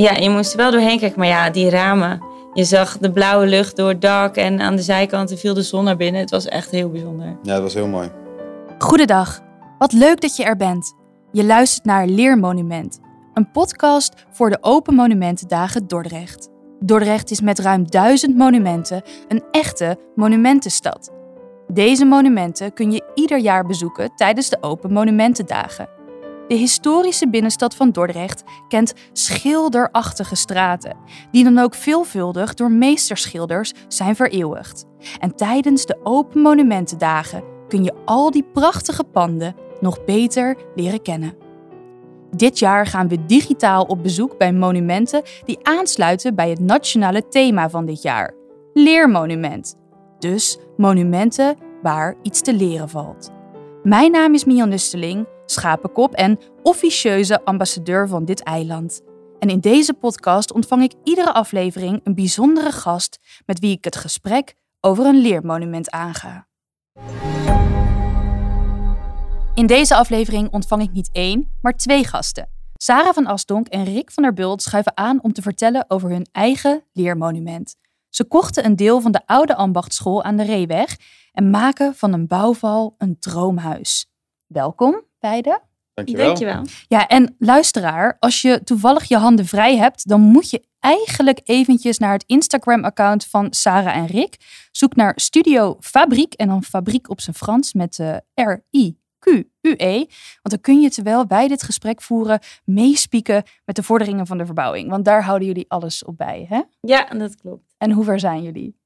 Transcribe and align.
Ja, 0.00 0.12
je 0.16 0.30
moest 0.30 0.50
er 0.50 0.56
wel 0.56 0.70
doorheen 0.70 0.98
kijken. 0.98 1.18
Maar 1.18 1.28
ja, 1.28 1.50
die 1.50 1.70
ramen. 1.70 2.22
Je 2.54 2.64
zag 2.64 2.98
de 2.98 3.12
blauwe 3.12 3.46
lucht 3.46 3.76
door 3.76 3.88
het 3.88 4.00
dak 4.00 4.36
en 4.36 4.60
aan 4.60 4.76
de 4.76 4.82
zijkanten 4.82 5.38
viel 5.38 5.54
de 5.54 5.62
zon 5.62 5.84
naar 5.84 5.96
binnen. 5.96 6.20
Het 6.20 6.30
was 6.30 6.46
echt 6.46 6.70
heel 6.70 6.90
bijzonder. 6.90 7.26
Ja, 7.26 7.52
dat 7.52 7.62
was 7.62 7.74
heel 7.74 7.86
mooi. 7.86 8.10
Goedendag. 8.78 9.40
Wat 9.78 9.92
leuk 9.92 10.20
dat 10.20 10.36
je 10.36 10.44
er 10.44 10.56
bent. 10.56 10.94
Je 11.32 11.44
luistert 11.44 11.84
naar 11.84 12.06
Leermonument, 12.06 13.00
een 13.34 13.50
podcast 13.50 14.12
voor 14.30 14.50
de 14.50 14.58
Open 14.60 14.94
Monumentendagen 14.94 15.86
Dordrecht. 15.86 16.48
Dordrecht 16.80 17.30
is 17.30 17.40
met 17.40 17.58
ruim 17.58 17.90
duizend 17.90 18.36
monumenten 18.36 19.02
een 19.28 19.42
echte 19.50 19.98
monumentenstad. 20.14 21.12
Deze 21.68 22.04
monumenten 22.04 22.72
kun 22.72 22.92
je 22.92 23.10
ieder 23.14 23.38
jaar 23.38 23.66
bezoeken 23.66 24.10
tijdens 24.16 24.48
de 24.48 24.58
Open 24.60 24.92
Monumentendagen. 24.92 25.97
De 26.48 26.54
historische 26.54 27.28
binnenstad 27.28 27.74
van 27.74 27.90
Dordrecht 27.90 28.44
kent 28.68 28.94
schilderachtige 29.12 30.36
straten, 30.36 30.96
die 31.30 31.44
dan 31.44 31.58
ook 31.58 31.74
veelvuldig 31.74 32.54
door 32.54 32.70
meesterschilders 32.70 33.72
zijn 33.88 34.16
vereeuwigd. 34.16 34.84
En 35.20 35.36
tijdens 35.36 35.86
de 35.86 36.00
Open 36.02 36.40
Monumentendagen 36.40 37.42
kun 37.68 37.84
je 37.84 37.94
al 38.04 38.30
die 38.30 38.44
prachtige 38.52 39.04
panden 39.04 39.54
nog 39.80 40.04
beter 40.04 40.56
leren 40.74 41.02
kennen. 41.02 41.34
Dit 42.36 42.58
jaar 42.58 42.86
gaan 42.86 43.08
we 43.08 43.26
digitaal 43.26 43.84
op 43.84 44.02
bezoek 44.02 44.38
bij 44.38 44.52
monumenten 44.52 45.22
die 45.44 45.58
aansluiten 45.62 46.34
bij 46.34 46.50
het 46.50 46.60
nationale 46.60 47.28
thema 47.28 47.70
van 47.70 47.86
dit 47.86 48.02
jaar: 48.02 48.34
Leermonument. 48.72 49.76
Dus 50.18 50.58
monumenten 50.76 51.56
waar 51.82 52.14
iets 52.22 52.40
te 52.40 52.54
leren 52.54 52.88
valt. 52.88 53.30
Mijn 53.82 54.10
naam 54.10 54.34
is 54.34 54.44
Mian 54.44 54.68
Nusteling, 54.68 55.26
schapenkop 55.50 56.14
en 56.14 56.38
officieuze 56.62 57.44
ambassadeur 57.44 58.08
van 58.08 58.24
dit 58.24 58.42
eiland. 58.42 59.00
En 59.38 59.48
in 59.48 59.60
deze 59.60 59.94
podcast 59.94 60.52
ontvang 60.52 60.82
ik 60.82 60.92
iedere 61.04 61.32
aflevering 61.32 62.00
een 62.04 62.14
bijzondere 62.14 62.72
gast 62.72 63.18
met 63.46 63.58
wie 63.58 63.76
ik 63.76 63.84
het 63.84 63.96
gesprek 63.96 64.54
over 64.80 65.06
een 65.06 65.20
leermonument 65.20 65.90
aanga. 65.90 66.46
In 69.54 69.66
deze 69.66 69.94
aflevering 69.94 70.50
ontvang 70.50 70.82
ik 70.82 70.92
niet 70.92 71.08
één, 71.12 71.58
maar 71.62 71.76
twee 71.76 72.04
gasten. 72.04 72.48
Sarah 72.76 73.14
van 73.14 73.26
Asdonk 73.26 73.68
en 73.68 73.84
Rick 73.84 74.10
van 74.10 74.22
der 74.22 74.32
Bult 74.32 74.62
schuiven 74.62 74.96
aan 74.96 75.22
om 75.22 75.32
te 75.32 75.42
vertellen 75.42 75.84
over 75.88 76.10
hun 76.10 76.26
eigen 76.32 76.84
leermonument. 76.92 77.76
Ze 78.08 78.24
kochten 78.24 78.64
een 78.64 78.76
deel 78.76 79.00
van 79.00 79.12
de 79.12 79.26
oude 79.26 79.54
ambachtschool 79.54 80.22
aan 80.22 80.36
de 80.36 80.42
Reeweg 80.44 80.96
en 81.32 81.50
maken 81.50 81.94
van 81.94 82.12
een 82.12 82.26
bouwval 82.26 82.94
een 82.98 83.18
droomhuis. 83.18 84.10
Welkom, 84.46 85.02
beiden. 85.18 85.60
Dankjewel. 85.94 86.26
Dankjewel. 86.26 86.64
Ja, 86.88 87.06
en 87.06 87.34
luisteraar, 87.38 88.16
als 88.18 88.42
je 88.42 88.62
toevallig 88.64 89.04
je 89.04 89.16
handen 89.16 89.46
vrij 89.46 89.76
hebt, 89.76 90.08
dan 90.08 90.20
moet 90.20 90.50
je 90.50 90.66
eigenlijk 90.80 91.40
eventjes 91.44 91.98
naar 91.98 92.12
het 92.12 92.24
Instagram-account 92.26 93.26
van 93.26 93.46
Sarah 93.52 93.96
en 93.96 94.06
Rick. 94.06 94.36
Zoek 94.70 94.96
naar 94.96 95.12
Studio 95.16 95.76
Fabriek 95.80 96.34
en 96.34 96.48
dan 96.48 96.62
Fabriek 96.62 97.10
op 97.10 97.20
zijn 97.20 97.36
Frans 97.36 97.72
met 97.72 97.98
uh, 97.98 98.16
R-I-Q-U-E. 98.34 99.96
Want 100.42 100.50
dan 100.50 100.60
kun 100.60 100.80
je 100.80 100.90
terwijl 100.90 101.26
wij 101.26 101.48
dit 101.48 101.62
gesprek 101.62 102.02
voeren 102.02 102.38
meespieken 102.64 103.42
met 103.64 103.76
de 103.76 103.82
vorderingen 103.82 104.26
van 104.26 104.38
de 104.38 104.46
verbouwing. 104.46 104.90
Want 104.90 105.04
daar 105.04 105.24
houden 105.24 105.46
jullie 105.48 105.70
alles 105.70 106.04
op 106.04 106.16
bij, 106.16 106.46
hè? 106.48 106.62
Ja, 106.80 107.04
dat 107.04 107.36
klopt. 107.36 107.74
En 107.78 107.90
hoe 107.90 108.04
ver 108.04 108.20
zijn 108.20 108.42
jullie? 108.42 108.76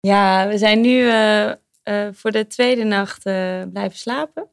Ja, 0.00 0.48
we 0.48 0.58
zijn 0.58 0.80
nu 0.80 0.98
uh, 0.98 1.46
uh, 1.46 2.08
voor 2.12 2.30
de 2.30 2.46
tweede 2.46 2.84
nacht 2.84 3.26
uh, 3.26 3.62
blijven 3.72 3.98
slapen. 3.98 4.48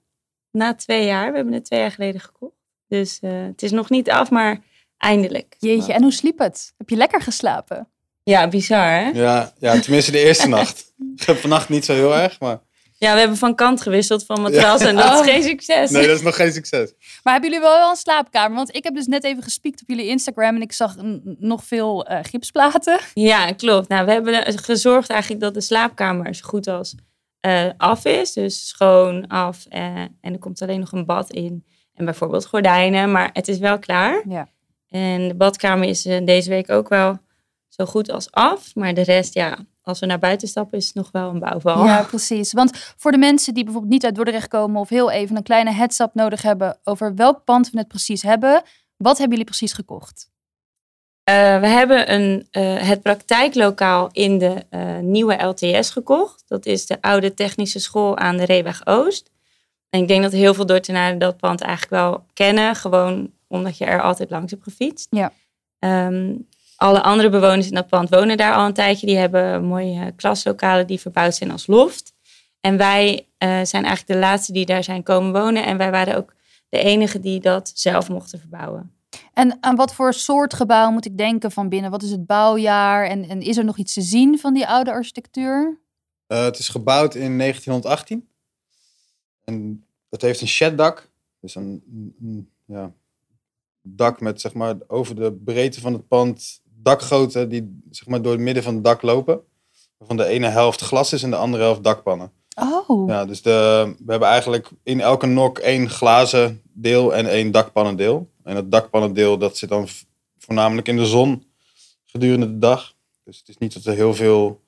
Na 0.52 0.76
twee 0.76 1.06
jaar. 1.06 1.30
We 1.30 1.36
hebben 1.36 1.54
het 1.54 1.66
twee 1.66 1.80
jaar 1.80 1.92
geleden 1.92 2.22
gekocht. 2.22 2.56
Dus 2.88 3.18
het 3.22 3.62
is 3.64 3.72
nog 3.72 3.90
niet 3.90 4.10
af, 4.10 4.30
maar 4.30 4.60
eindelijk. 4.98 5.56
Jeetje, 5.60 5.94
en 5.94 6.02
hoe 6.02 6.14
sliep 6.14 6.40
het? 6.40 6.74
Heb 6.78 6.90
je 6.90 6.96
lekker 6.96 7.22
geslapen? 7.22 7.88
Ja, 8.24 8.48
bizar 8.48 8.90
hè? 8.90 9.10
Ja, 9.10 9.54
ja 9.60 9.80
tenminste 9.80 10.12
de 10.12 10.24
eerste 10.24 10.48
nacht. 10.58 10.94
Vannacht 11.16 11.70
niet 11.70 11.86
zo 11.86 11.94
heel 11.94 12.16
erg, 12.16 12.40
maar... 12.40 12.60
Ja, 12.98 13.14
we 13.14 13.20
hebben 13.20 13.38
van 13.38 13.56
kant 13.56 13.82
gewisseld 13.82 14.26
van 14.26 14.42
matras 14.42 14.82
ja. 14.82 14.88
en 14.88 14.96
dat 14.96 15.06
Oh. 15.20 15.26
is 15.26 15.32
geen 15.32 15.44
succes. 15.44 15.90
Nee, 15.90 16.08
dat 16.08 16.16
is 16.16 16.22
nog 16.22 16.36
geen 16.36 16.54
succes. 16.54 16.94
Maar 17.24 17.34
hebben 17.34 17.52
jullie 17.52 17.66
wel 17.66 17.78
wel 17.78 17.90
een 17.90 17.96
slaapkamer? 17.96 18.56
Want 18.56 18.76
ik 18.76 18.84
heb 18.84 18.96
dus 18.96 19.06
net 19.06 19.24
even 19.24 19.44
gespiekt 19.44 19.82
op 19.82 19.88
jullie 19.90 20.08
Instagram 20.08 20.56
en 20.56 20.62
ik 20.62 20.72
zag 20.72 20.96
nog 21.24 21.64
veel 21.64 22.12
uh, 22.12 22.20
gipsplaten. 22.22 23.00
Ja, 23.14 23.52
klopt. 23.52 23.88
Nou, 23.88 24.06
we 24.06 24.12
hebben 24.12 24.60
gezorgd 24.60 25.10
eigenlijk 25.10 25.42
dat 25.42 25.54
de 25.54 25.62
slaapkamer 25.62 26.36
zo 26.36 26.48
goed 26.48 26.68
als 26.68 26.96
uh, 27.48 27.70
af 27.78 28.06
is. 28.06 28.34
Dus 28.34 28.68
schoon, 28.68 29.28
af 29.28 29.66
uh, 29.70 29.96
en 30.00 30.20
er 30.22 30.40
komt 30.40 30.62
alleen 30.62 30.80
nog 30.80 30.92
een 30.92 31.06
bad 31.06 31.32
in. 31.32 31.66
En 31.94 32.06
bijvoorbeeld 32.06 32.46
gordijnen, 32.46 33.12
maar 33.12 33.30
het 33.34 33.48
is 33.48 33.58
wel 33.58 33.80
klaar. 33.80 34.24
Ja. 34.28 34.48
En 34.90 35.28
de 35.28 35.36
badkamer 35.36 35.88
is 35.88 36.06
uh, 36.06 36.26
deze 36.26 36.50
week 36.50 36.70
ook 36.70 36.90
wel 36.90 37.18
zo 37.68 37.86
goed 37.86 38.12
als 38.12 38.32
af. 38.32 38.76
Maar 38.76 38.94
de 38.94 39.02
rest, 39.02 39.34
ja, 39.34 39.58
als 39.82 40.00
we 40.00 40.06
naar 40.06 40.20
buiten 40.20 40.48
stappen, 40.48 40.78
is 40.78 40.86
het 40.86 40.96
nog 40.96 41.12
wel 41.12 41.30
een 41.30 41.40
bouwval. 41.40 41.86
Ja, 41.86 42.04
precies. 42.04 42.54
Want 42.54 42.94
voor 42.98 43.12
de 43.12 43.18
mensen 43.18 43.54
die 43.54 43.64
bijvoorbeeld 43.64 43.94
niet 43.94 44.06
uit 44.06 44.16
Dordrecht 44.16 44.48
komen 44.48 44.82
of 44.82 44.90
heel 44.90 45.12
even 45.12 45.36
een 45.36 45.44
kleine 45.44 45.72
heads-up 45.72 46.14
nodig 46.14 46.42
hebben 46.42 46.80
over 46.84 47.16
welk 47.16 47.44
pand 47.44 47.70
we 47.70 47.78
het 47.78 47.88
precies 47.88 48.22
hebben, 48.22 48.62
wat 48.98 49.18
hebben 49.18 49.38
jullie 49.38 49.46
precies 49.46 49.74
gekocht? 49.74 50.31
Uh, 51.30 51.60
we 51.60 51.68
hebben 51.68 52.14
een, 52.14 52.48
uh, 52.52 52.78
het 52.78 53.02
praktijklokaal 53.02 54.10
in 54.12 54.38
de 54.38 54.66
uh, 54.72 54.98
nieuwe 54.98 55.44
LTS 55.44 55.90
gekocht. 55.90 56.44
Dat 56.48 56.66
is 56.66 56.86
de 56.86 57.02
oude 57.02 57.34
technische 57.34 57.80
school 57.80 58.18
aan 58.18 58.38
de 58.38 58.46
Reeweg 58.46 58.86
Oost. 58.86 59.32
En 59.90 60.02
ik 60.02 60.08
denk 60.08 60.24
dat 60.24 60.32
heel 60.32 60.54
veel 60.54 60.66
Dordtenaren 60.66 61.20
dat 61.20 61.38
pand 61.38 61.62
eigenlijk 61.62 61.92
wel 61.92 62.26
kennen. 62.34 62.76
Gewoon 62.76 63.32
omdat 63.48 63.78
je 63.78 63.86
er 63.86 64.02
altijd 64.02 64.30
langs 64.30 64.52
hebt 64.52 64.64
gefietst. 64.64 65.08
Ja. 65.10 65.32
Um, 66.08 66.48
alle 66.76 67.02
andere 67.02 67.30
bewoners 67.30 67.68
in 67.68 67.74
dat 67.74 67.88
pand 67.88 68.10
wonen 68.10 68.38
daar 68.38 68.54
al 68.54 68.66
een 68.66 68.74
tijdje. 68.74 69.06
Die 69.06 69.18
hebben 69.18 69.64
mooie 69.64 70.14
klaslokalen 70.16 70.88
die 70.88 71.00
verbouwd 71.00 71.36
zijn 71.36 71.52
als 71.52 71.68
loft. 71.68 72.14
En 72.62 72.78
wij 72.78 73.28
zijn 73.38 73.86
eigenlijk 73.86 74.08
de 74.08 74.18
laatste 74.18 74.54
die 74.54 74.66
daar 74.66 74.84
zijn 74.84 75.04
komen 75.04 75.42
wonen. 75.42 75.66
En 75.66 75.78
wij 75.78 75.92
waren 75.92 76.18
ook 76.18 76.34
de 76.70 76.80
enige 76.80 77.20
die 77.20 77.40
dat 77.40 77.72
zelf 77.76 78.10
mochten 78.10 78.40
verbouwen. 78.40 79.01
En 79.34 79.58
aan 79.64 79.76
wat 79.76 79.94
voor 79.94 80.14
soort 80.14 80.54
gebouw 80.54 80.92
moet 80.92 81.06
ik 81.06 81.18
denken 81.18 81.52
van 81.52 81.70
binnen? 81.70 81.92
Wat 81.92 82.04
is 82.04 82.12
het 82.12 82.26
bouwjaar? 82.26 83.06
En, 83.06 83.30
en 83.30 83.42
is 83.42 83.58
er 83.58 83.66
nog 83.66 83.78
iets 83.78 83.94
te 83.94 84.02
zien 84.02 84.40
van 84.40 84.54
die 84.54 84.68
oude 84.68 84.92
architectuur? 84.92 85.80
Uh, 86.28 86.44
het 86.44 86.60
is 86.60 86.70
gebouwd 86.70 87.16
in 87.16 87.38
1918. 87.38 88.30
En 89.44 89.86
het 90.10 90.22
heeft 90.22 90.42
een 90.42 90.48
sheddak. 90.48 91.10
Dus 91.40 91.56
een, 91.56 91.84
een 92.22 92.50
ja, 92.66 92.94
dak 93.82 94.22
met 94.22 94.42
zeg 94.42 94.54
maar 94.54 94.76
over 94.88 95.16
de 95.16 95.34
breedte 95.34 95.82
van 95.82 95.94
het 95.94 96.08
pand 96.08 96.62
dakgoten 96.64 97.50
die 97.50 97.82
zeg 97.90 98.08
maar 98.08 98.22
door 98.22 98.32
het 98.32 98.42
midden 98.42 98.64
van 98.64 98.74
het 98.74 98.84
dak 98.84 99.02
lopen. 99.02 99.42
Van 100.00 100.18
de 100.18 100.26
ene 100.26 100.48
helft 100.48 100.82
glas 100.82 101.14
is 101.14 101.24
en 101.24 101.30
de 101.30 101.36
andere 101.36 101.64
helft 101.64 101.84
dakpannen. 101.84 102.32
Oh. 102.56 103.08
Ja, 103.08 103.26
dus 103.26 103.42
de, 103.42 103.94
we 104.06 104.12
hebben 104.12 104.30
eigenlijk 104.30 104.70
in 104.84 105.02
elke 105.02 105.26
nok 105.26 105.60
één 105.60 105.90
glazen 105.90 106.62
deel 106.64 107.16
en 107.16 107.26
één 107.26 107.52
dakpannendeel. 107.52 108.31
En 108.44 108.56
het 108.56 108.72
dakpannendeel 108.72 109.38
dat 109.38 109.58
zit 109.58 109.70
dan 109.70 109.88
voornamelijk 110.38 110.88
in 110.88 110.98
de 110.98 111.06
zon 111.06 111.44
gedurende 112.06 112.46
de 112.46 112.58
dag. 112.58 112.94
Dus 113.24 113.38
het 113.38 113.48
is 113.48 113.58
niet 113.58 113.74
dat 113.74 113.86
er 113.86 113.94
heel 113.94 114.14
veel 114.14 114.62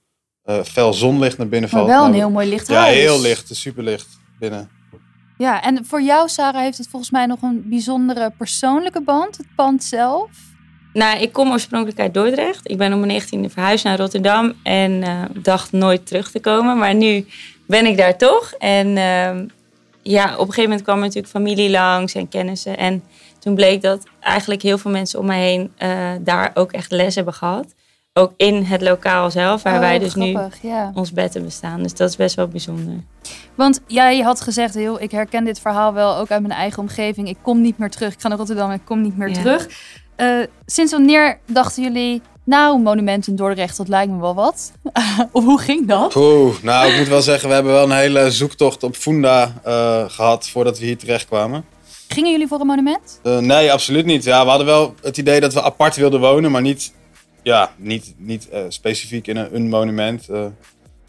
uh, 0.45 0.63
fel 0.63 0.94
zonlicht 0.94 1.38
naar 1.38 1.47
binnen 1.47 1.69
maar 1.73 1.79
valt. 1.79 1.94
wel 1.94 2.06
een 2.06 2.13
heel 2.13 2.29
mooi 2.29 2.50
licht 2.50 2.67
Ja, 2.67 2.79
huis. 2.79 2.95
heel 2.95 3.22
licht, 3.22 3.56
super 3.56 3.83
licht 3.83 4.07
binnen. 4.39 4.69
Ja, 5.38 5.63
en 5.63 5.85
voor 5.85 6.01
jou, 6.01 6.29
Sarah, 6.29 6.62
heeft 6.62 6.78
het 6.78 6.88
volgens 6.88 7.12
mij 7.12 7.25
nog 7.25 7.41
een 7.41 7.69
bijzondere 7.69 8.31
persoonlijke 8.38 9.01
band, 9.01 9.38
het 9.38 9.47
pand 9.56 9.83
zelf. 9.83 10.29
Nou, 10.94 11.19
ik 11.22 11.31
kom 11.33 11.51
oorspronkelijk 11.51 12.00
uit 12.00 12.13
Dordrecht. 12.13 12.69
Ik 12.69 12.78
ben 12.78 12.94
op 12.94 13.06
mijn 13.06 13.22
19e 13.22 13.51
verhuisd 13.51 13.83
naar 13.83 13.97
Rotterdam 13.97 14.53
en 14.63 14.91
uh, 14.91 15.22
dacht 15.41 15.72
nooit 15.72 16.06
terug 16.06 16.31
te 16.31 16.39
komen. 16.39 16.78
Maar 16.78 16.95
nu 16.95 17.25
ben 17.67 17.85
ik 17.85 17.97
daar 17.97 18.17
toch. 18.17 18.53
En 18.59 18.88
uh, 18.88 19.47
ja, 20.01 20.33
op 20.33 20.39
een 20.39 20.53
gegeven 20.53 20.63
moment 20.63 20.81
kwam 20.81 20.95
er 20.95 21.01
natuurlijk 21.01 21.33
familie 21.33 21.69
langs 21.69 22.13
en 22.13 22.29
kennissen. 22.29 22.78
En 22.78 23.03
toen 23.44 23.56
bleek 23.56 23.81
dat 23.81 24.04
eigenlijk 24.19 24.62
heel 24.62 24.78
veel 24.78 24.92
mensen 24.92 25.19
om 25.19 25.25
mij 25.25 25.42
heen 25.42 25.72
uh, 25.80 26.10
daar 26.22 26.51
ook 26.54 26.72
echt 26.72 26.92
les 26.92 27.16
hebben 27.16 27.34
gehad. 27.34 27.66
Ook 28.13 28.34
in 28.38 28.63
het 28.63 28.81
lokaal 28.81 29.31
zelf, 29.31 29.63
waar 29.63 29.74
oh, 29.74 29.80
wij 29.80 30.00
dus 30.00 30.12
grappig, 30.12 30.63
nu 30.63 30.69
ja. 30.69 30.92
ons 30.94 31.12
bed 31.12 31.34
hebben 31.34 31.51
staan. 31.51 31.84
Dus 31.84 31.94
dat 31.94 32.10
is 32.10 32.16
best 32.16 32.36
wel 32.36 32.48
bijzonder. 32.48 32.94
Want 33.56 33.81
jij 33.88 34.19
had 34.19 34.42
gezegd, 34.42 34.74
heel, 34.74 35.01
ik 35.01 35.12
herken 35.12 35.44
dit 35.44 35.60
verhaal 35.60 35.94
wel 35.94 36.18
ook 36.18 36.31
uit 36.31 36.42
mijn 36.42 36.54
eigen 36.54 36.80
omgeving. 36.80 37.28
Ik 37.28 37.38
kom 37.42 37.62
niet 37.62 37.78
meer 37.78 37.90
terug. 37.90 38.13
Ik 38.13 38.22
ga 38.22 38.28
naar 38.28 38.38
Rotterdam 38.38 38.69
en 38.69 38.75
ik 38.75 38.86
kom 38.86 39.01
niet 39.01 39.18
meer 39.18 39.30
Ja. 39.30 39.34
terug. 39.34 39.68
Uh, 40.18 40.45
sinds 40.66 40.92
wanneer 40.92 41.40
dachten 41.45 41.84
jullie, 41.84 42.22
nou, 42.44 42.81
monument 42.81 43.28
in 43.28 43.36
Dordrecht, 43.36 43.78
dat 43.78 43.88
lijkt 43.88 44.12
me 44.12 44.19
wel 44.19 44.36
wat? 44.36 44.72
of 45.31 45.44
hoe 45.44 45.60
ging 45.60 45.88
dat? 45.88 46.16
Oeh, 46.16 46.56
nou, 46.62 46.92
ik 46.92 46.98
moet 46.98 47.07
wel 47.07 47.22
zeggen, 47.22 47.48
we 47.48 47.54
hebben 47.54 47.74
wel 47.74 47.84
een 47.84 47.92
hele 47.98 48.31
zoektocht 48.31 48.84
op 48.84 48.95
Funda 48.95 49.54
uh, 49.66 50.04
gehad 50.07 50.50
voordat 50.50 50.80
we 50.80 50.86
hier 50.86 50.98
terecht 50.98 51.28
kwamen. 51.28 51.66
Gingen 52.13 52.31
jullie 52.31 52.48
voor 52.48 52.60
een 52.60 52.68
monument? 52.68 53.19
Uh, 53.24 53.38
nee, 53.38 53.71
absoluut 53.71 54.06
niet. 54.06 54.24
Ja, 54.24 54.44
we 54.44 54.50
hadden 54.50 54.68
wel 54.68 54.95
het 55.01 55.18
idee 55.18 55.39
dat 55.39 55.54
we 55.54 55.62
apart 55.62 55.95
wilden 55.95 56.19
wonen, 56.19 56.51
maar 56.51 56.62
niet, 56.62 56.94
ja, 57.42 57.71
niet, 57.77 58.13
niet 58.18 58.48
uh, 58.54 58.60
specifiek 58.68 59.27
in 59.27 59.38
een, 59.38 59.56
een 59.56 59.69
monument. 59.69 60.30
Uh, 60.30 60.45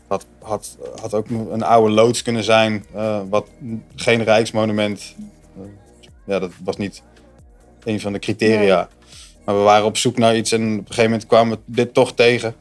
had, 0.08 0.26
had, 0.42 0.76
had 1.00 1.14
ook 1.14 1.26
een 1.28 1.62
oude 1.62 1.94
loods 1.94 2.22
kunnen 2.22 2.44
zijn, 2.44 2.84
wat 3.28 3.48
geen 3.96 4.24
rijksmonument. 4.24 5.14
ja, 6.26 6.38
dat 6.38 6.50
was 6.64 6.76
niet 6.76 7.02
een 7.84 8.00
van 8.00 8.12
de 8.12 8.18
criteria. 8.18 8.88
Maar 9.44 9.56
we 9.56 9.62
waren 9.62 9.86
op 9.86 9.96
zoek 9.96 10.18
naar 10.18 10.36
iets 10.36 10.52
en 10.52 10.62
op 10.62 10.78
een 10.78 10.84
gegeven 10.86 11.10
moment 11.10 11.26
kwamen 11.26 11.56
we 11.56 11.62
dit 11.74 11.94
toch 11.94 12.12
tegen. 12.12 12.54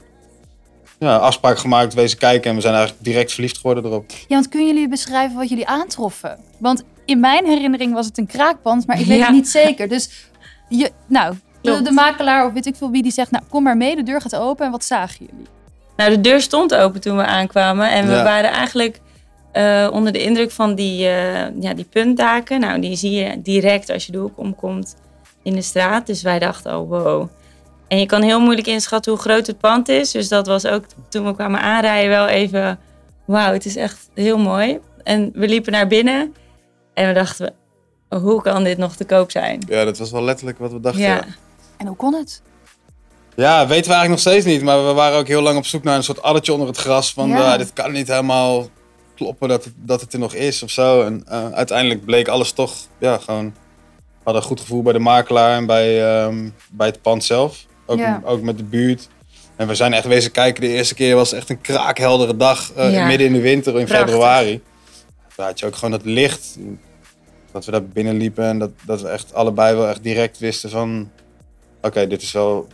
Ja, 0.99 1.17
afspraak 1.17 1.57
gemaakt, 1.57 1.93
wezen 1.93 2.17
kijken 2.17 2.49
en 2.49 2.55
we 2.55 2.61
zijn 2.61 2.73
eigenlijk 2.73 3.03
direct 3.03 3.31
verliefd 3.31 3.57
geworden 3.57 3.85
erop. 3.85 4.11
Ja, 4.11 4.25
want 4.27 4.49
kunnen 4.49 4.67
jullie 4.67 4.87
beschrijven 4.87 5.37
wat 5.37 5.49
jullie 5.49 5.67
aantroffen? 5.67 6.39
Want 6.57 6.83
in 7.05 7.19
mijn 7.19 7.45
herinnering 7.45 7.93
was 7.93 8.05
het 8.05 8.17
een 8.17 8.27
kraakpand, 8.27 8.87
maar 8.87 8.99
ik 8.99 9.05
weet 9.05 9.17
Ja. 9.17 9.23
het 9.25 9.33
niet 9.33 9.49
zeker. 9.49 9.87
Dus 9.87 10.29
je, 10.69 10.91
nou, 11.07 11.35
de, 11.61 11.91
makelaar 11.91 12.45
of 12.45 12.53
weet 12.53 12.65
ik 12.65 12.75
veel 12.75 12.91
wie 12.91 13.03
die 13.03 13.11
zegt, 13.11 13.31
nou 13.31 13.43
kom 13.49 13.63
maar 13.63 13.77
mee, 13.77 13.95
de 13.95 14.03
deur 14.03 14.21
gaat 14.21 14.35
open 14.35 14.65
en 14.65 14.71
wat 14.71 14.83
zagen 14.83 15.25
jullie? 15.29 15.47
Nou, 15.97 16.09
de 16.09 16.21
deur 16.21 16.41
stond 16.41 16.75
open 16.75 17.01
toen 17.01 17.17
we 17.17 17.25
aankwamen. 17.25 17.91
En 17.91 18.07
we 18.07 18.13
Ja. 18.13 18.23
waren 18.23 18.49
eigenlijk 18.51 19.01
eh, 19.51 19.89
onder 19.91 20.13
de 20.13 20.23
indruk 20.23 20.51
van 20.51 20.75
die, 20.75 21.07
eh, 21.07 21.61
ja, 21.61 21.73
die 21.73 21.85
puntdaken. 21.85 22.59
Nou, 22.59 22.81
die 22.81 22.95
zie 22.95 23.11
je 23.11 23.41
direct 23.41 23.89
als 23.89 24.05
je 24.05 24.11
de 24.11 24.17
hoek 24.17 24.37
omkomt 24.37 24.95
in 25.43 25.53
de 25.53 25.61
straat. 25.61 26.07
Dus 26.07 26.21
wij 26.21 26.39
dachten, 26.39 26.79
oh 26.79 26.89
wow. 26.89 27.27
En 27.87 27.99
je 27.99 28.05
kan 28.05 28.21
heel 28.21 28.39
moeilijk 28.41 28.67
inschatten 28.67 29.11
hoe 29.11 29.21
groot 29.21 29.47
het 29.47 29.57
pand 29.59 29.89
is. 29.89 30.11
Dus 30.11 30.27
dat 30.27 30.47
was 30.47 30.65
ook 30.65 30.85
toen 31.09 31.25
we 31.25 31.35
kwamen 31.35 31.59
aanrijden 31.61 32.09
wel 32.09 32.27
even... 32.27 32.79
Wauw, 33.25 33.53
het 33.53 33.65
is 33.65 33.75
echt 33.75 34.09
heel 34.13 34.37
mooi. 34.37 34.79
En 35.03 35.29
we 35.33 35.47
liepen 35.47 35.71
naar 35.71 35.87
binnen 35.87 36.33
en 36.93 37.07
we 37.07 37.13
dachten, 37.13 37.53
hoe 38.09 38.41
kan 38.41 38.63
dit 38.63 38.77
nog 38.77 38.95
te 38.95 39.05
koop 39.05 39.31
zijn? 39.31 39.61
Ja, 39.67 39.85
dat 39.85 39.97
was 39.97 40.11
wel 40.11 40.23
letterlijk 40.23 40.59
wat 40.59 40.71
we 40.71 40.79
dachten. 40.79 41.01
Ja, 41.01 41.25
En 41.77 41.87
hoe 41.87 41.95
kon 41.95 42.13
het? 42.13 42.41
Ja, 43.35 43.57
weten 43.67 43.67
we 43.91 43.95
eigenlijk 43.95 44.09
nog 44.09 44.19
steeds 44.19 44.45
niet. 44.45 44.61
Maar 44.63 44.85
we 44.87 44.93
waren 44.93 45.17
ook 45.19 45.27
heel 45.27 45.41
lang 45.41 45.57
op 45.57 45.65
zoek 45.65 45.83
naar 45.83 45.95
een 45.95 46.03
soort 46.03 46.21
addertje 46.21 46.53
onder 46.53 46.67
het 46.67 46.77
gras. 46.77 47.13
Van, 47.13 47.27
Ja. 47.29 47.51
eh, 47.53 47.57
dit 47.57 47.73
kan 47.73 47.91
niet 47.91 48.07
helemaal 48.07 48.69
kloppen 49.15 49.47
dat 49.49 49.63
het, 49.63 49.73
dat 49.77 50.01
het 50.01 50.13
er 50.13 50.19
nog 50.19 50.33
is 50.33 50.63
of 50.63 50.69
zo. 50.69 51.01
En 51.03 51.23
eh, 51.27 51.49
uiteindelijk 51.51 52.05
bleek 52.05 52.27
alles 52.27 52.51
toch, 52.51 52.73
ja, 52.97 53.17
gewoon... 53.17 53.45
We 53.45 54.29
hadden 54.29 54.41
een 54.43 54.47
goed 54.49 54.59
gevoel 54.59 54.81
bij 54.81 54.93
de 54.93 54.99
makelaar 54.99 55.55
en 55.57 55.65
bij, 55.65 56.15
ehm, 56.23 56.49
bij 56.71 56.87
het 56.87 57.01
pand 57.01 57.23
zelf. 57.23 57.65
Ook, 57.85 57.97
Ja. 57.99 58.21
ook 58.25 58.41
met 58.41 58.57
de 58.57 58.63
buurt. 58.63 59.07
En 59.55 59.67
we 59.67 59.75
zijn 59.75 59.93
echt 59.93 60.05
wezen 60.05 60.31
kijken. 60.31 60.61
De 60.61 60.67
eerste 60.69 60.93
keer 60.95 61.15
was 61.15 61.33
echt 61.33 61.49
een 61.49 61.61
kraakheldere 61.61 62.37
dag. 62.37 62.71
eh, 62.73 62.93
Ja. 62.93 63.05
Midden 63.05 63.27
in 63.27 63.33
de 63.33 63.41
winter, 63.41 63.79
in 63.79 63.85
Prachtig. 63.85 64.09
februari. 64.09 64.61
Daar 65.35 65.45
had 65.47 65.59
je 65.59 65.65
ook 65.65 65.75
gewoon 65.75 65.91
dat 65.91 66.05
licht. 66.05 66.57
Dat 67.51 67.65
we 67.65 67.71
daar 67.71 67.83
binnen 67.83 68.17
liepen 68.17 68.45
en 68.45 68.59
dat, 68.59 68.71
dat 68.85 69.01
we 69.01 69.07
echt 69.07 69.33
allebei 69.33 69.75
wel 69.75 69.87
echt 69.87 70.03
direct 70.03 70.37
wisten 70.39 70.69
van... 70.69 71.09
Oké, 71.81 72.07
dit 72.07 72.21
is 72.21 72.31
wel... 72.31 72.67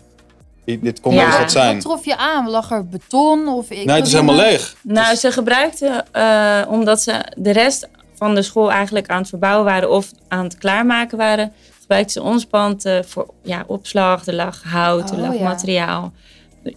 Dit 0.65 1.00
kon 1.01 1.13
wel 1.15 1.21
Ja. 1.23 1.27
eens 1.29 1.38
wat 1.38 1.51
zijn. 1.51 1.73
Wat 1.73 1.81
trof 1.83 2.06
je 2.06 2.17
aan? 2.17 2.50
Lag 2.50 2.71
er 2.71 2.88
beton? 2.88 3.47
Of 3.47 3.69
ik 3.69 3.85
Nee, 3.85 3.95
het 3.95 4.07
is 4.07 4.13
helemaal 4.13 4.35
leeg. 4.35 4.75
Nou, 4.83 5.15
ze 5.15 5.31
gebruikten, 5.31 6.06
eh, 6.11 6.61
omdat 6.69 7.01
ze 7.01 7.25
de 7.38 7.51
rest 7.51 7.88
van 8.15 8.35
de 8.35 8.41
school 8.41 8.71
eigenlijk 8.71 9.07
aan 9.07 9.19
het 9.19 9.29
verbouwen 9.29 9.65
waren 9.65 9.89
of 9.91 10.12
aan 10.27 10.44
het 10.44 10.57
klaarmaken 10.57 11.17
waren, 11.17 11.53
gebruikten 11.79 12.12
ze 12.13 12.21
ons 12.21 12.45
pand 12.45 12.85
eh, 12.85 13.00
voor 13.05 13.33
ja, 13.44 13.63
opslag. 13.67 14.25
Er 14.25 14.33
lag 14.33 14.63
hout, 14.63 15.09
er 15.09 15.15
Oh, 15.15 15.21
lag 15.21 15.33
ja. 15.33 15.44
materiaal. 15.44 16.12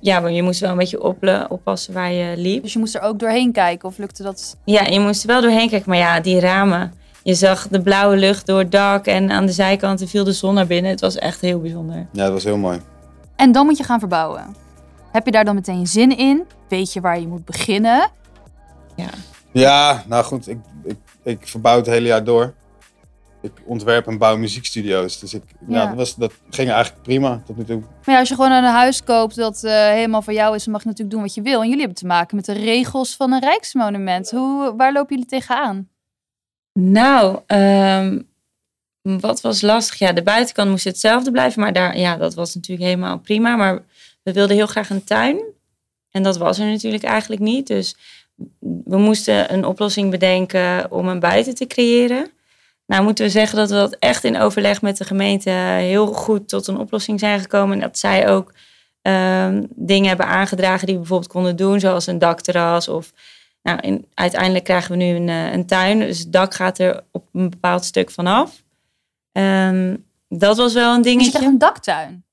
Ja, 0.00 0.20
maar 0.20 0.30
je 0.30 0.42
moest 0.42 0.60
wel 0.60 0.70
een 0.70 0.76
beetje 0.76 1.02
ople- 1.02 1.46
oppassen 1.48 1.94
waar 1.94 2.12
je 2.12 2.36
liep. 2.36 2.62
Dus 2.62 2.72
je 2.72 2.78
moest 2.78 2.94
er 2.94 3.00
ook 3.00 3.18
doorheen 3.18 3.52
kijken 3.52 3.88
of 3.88 3.98
lukte 3.98 4.22
dat? 4.22 4.56
Ja, 4.64 4.84
je 4.86 5.00
moest 5.00 5.22
er 5.22 5.26
wel 5.28 5.40
doorheen 5.40 5.68
kijken. 5.68 5.88
Maar 5.88 5.98
ja, 5.98 6.20
die 6.20 6.40
ramen. 6.40 6.92
Je 7.22 7.34
zag 7.34 7.68
de 7.68 7.80
blauwe 7.82 8.16
lucht 8.16 8.46
door 8.46 8.58
het 8.58 8.70
dak 8.72 9.06
en 9.06 9.30
aan 9.30 9.46
de 9.46 9.52
zijkanten 9.52 10.08
viel 10.08 10.24
de 10.24 10.32
zon 10.32 10.54
naar 10.54 10.66
binnen. 10.66 10.90
Het 10.90 11.00
was 11.00 11.16
echt 11.16 11.40
heel 11.40 11.60
bijzonder. 11.60 12.06
Ja, 12.12 12.24
dat 12.24 12.32
was 12.32 12.44
heel 12.44 12.56
mooi. 12.56 12.80
En 13.36 13.52
dan 13.52 13.66
moet 13.66 13.76
je 13.76 13.84
gaan 13.84 13.98
verbouwen. 13.98 14.56
Heb 15.12 15.24
je 15.24 15.32
daar 15.32 15.44
dan 15.44 15.54
meteen 15.54 15.86
zin 15.86 16.18
in? 16.18 16.44
Weet 16.68 16.92
je 16.92 17.00
waar 17.00 17.20
je 17.20 17.26
moet 17.28 17.44
beginnen? 17.44 18.10
Ja, 19.52 20.02
nou 20.06 20.24
goed, 20.24 20.48
ik, 20.48 20.58
ik, 20.84 20.96
ik 21.22 21.46
verbouw 21.46 21.76
het 21.76 21.86
hele 21.86 22.06
jaar 22.06 22.24
door. 22.24 22.54
Ik 23.42 23.52
ontwerp 23.64 24.06
en 24.06 24.18
bouw 24.18 24.36
muziekstudio's. 24.36 25.20
Dus 25.20 25.34
ik, 25.34 25.42
ja. 25.68 25.80
Ja. 25.80 25.86
dat, 25.86 25.96
was, 25.96 26.14
dat 26.14 26.32
ging 26.50 26.70
eigenlijk 26.70 27.02
prima 27.02 27.42
tot 27.46 27.56
nu 27.56 27.64
toe. 27.64 27.80
Maar 27.80 28.14
ja, 28.14 28.18
als 28.18 28.28
je 28.28 28.34
gewoon 28.34 28.52
een 28.52 28.64
huis 28.64 29.04
koopt 29.04 29.36
dat 29.36 29.64
eh, 29.64 29.72
helemaal 29.72 30.22
van 30.22 30.34
jou 30.34 30.54
is, 30.54 30.64
dan 30.64 30.72
mag 30.72 30.82
je 30.82 30.88
natuurlijk 30.88 31.14
doen 31.16 31.24
wat 31.24 31.34
je 31.34 31.42
wil. 31.42 31.60
En 31.60 31.64
jullie 31.64 31.78
hebben 31.78 31.98
te 31.98 32.06
maken 32.06 32.36
met 32.36 32.44
de 32.44 32.52
regels 32.52 33.16
van 33.16 33.32
een 33.32 33.40
rijksmonument. 33.40 34.30
Hoe, 34.30 34.74
waar 34.76 34.92
lopen 34.92 35.14
jullie 35.14 35.30
tegenaan? 35.30 35.88
Nou, 36.72 37.40
ehm, 37.46 38.20
wat 39.02 39.40
was 39.40 39.60
lastig? 39.60 39.98
Ja, 39.98 40.12
de 40.12 40.22
buitenkant 40.22 40.70
moest 40.70 40.84
hetzelfde 40.84 41.30
blijven, 41.30 41.60
maar 41.60 41.72
daar, 41.72 41.98
ja, 41.98 42.16
dat 42.16 42.34
was 42.34 42.54
natuurlijk 42.54 42.88
helemaal 42.88 43.18
prima. 43.18 43.56
Maar 43.56 43.82
we 44.22 44.32
wilden 44.32 44.56
heel 44.56 44.66
graag 44.66 44.90
een 44.90 45.04
tuin. 45.04 45.42
En 46.10 46.22
dat 46.22 46.36
was 46.36 46.58
er 46.58 46.66
natuurlijk 46.66 47.04
eigenlijk 47.04 47.40
niet. 47.40 47.66
Dus 47.66 47.96
we 48.84 48.96
moesten 48.96 49.52
een 49.52 49.64
oplossing 49.64 50.10
bedenken 50.10 50.90
om 50.90 51.08
een 51.08 51.20
buiten 51.20 51.54
te 51.54 51.66
creëren. 51.66 52.30
Nou, 52.92 53.04
moeten 53.04 53.24
we 53.24 53.30
zeggen 53.30 53.56
dat 53.58 53.68
we 53.70 53.74
dat 53.74 53.96
echt 53.98 54.24
in 54.24 54.38
overleg 54.38 54.82
met 54.82 54.96
de 54.96 55.04
gemeente 55.04 55.50
heel 55.50 56.06
goed 56.06 56.48
tot 56.48 56.66
een 56.66 56.78
oplossing 56.78 57.20
zijn 57.20 57.40
gekomen. 57.40 57.74
En 57.74 57.80
dat 57.80 57.98
zij 57.98 58.28
ook 58.28 58.52
ehm, 59.02 59.64
dingen 59.74 60.08
hebben 60.08 60.26
aangedragen 60.26 60.84
die 60.86 60.94
we 60.94 61.00
bijvoorbeeld 61.00 61.30
konden 61.32 61.56
doen, 61.56 61.80
zoals 61.80 62.06
een 62.06 62.18
dakterras 62.18 62.88
of 62.88 63.12
nou, 63.62 63.78
in, 63.80 64.06
uiteindelijk 64.14 64.64
krijgen 64.64 64.90
we 64.90 64.96
nu 64.96 65.14
een, 65.14 65.28
eh, 65.28 65.52
een 65.52 65.66
tuin. 65.66 65.98
Dus 65.98 66.18
het 66.18 66.32
dak 66.32 66.54
gaat 66.54 66.78
er 66.78 67.04
op 67.12 67.28
een 67.32 67.50
bepaald 67.50 67.84
stuk 67.84 68.10
vanaf. 68.10 68.62
Ehm 69.32 69.96
dat 70.28 70.56
was 70.56 70.72
wel 70.72 70.94
een 70.94 71.02
Dus 71.02 71.12
je 71.12 71.18
dingetje. 71.18 71.30
krijgt 71.38 71.52
een 71.52 71.58
daktuin. 71.58 72.24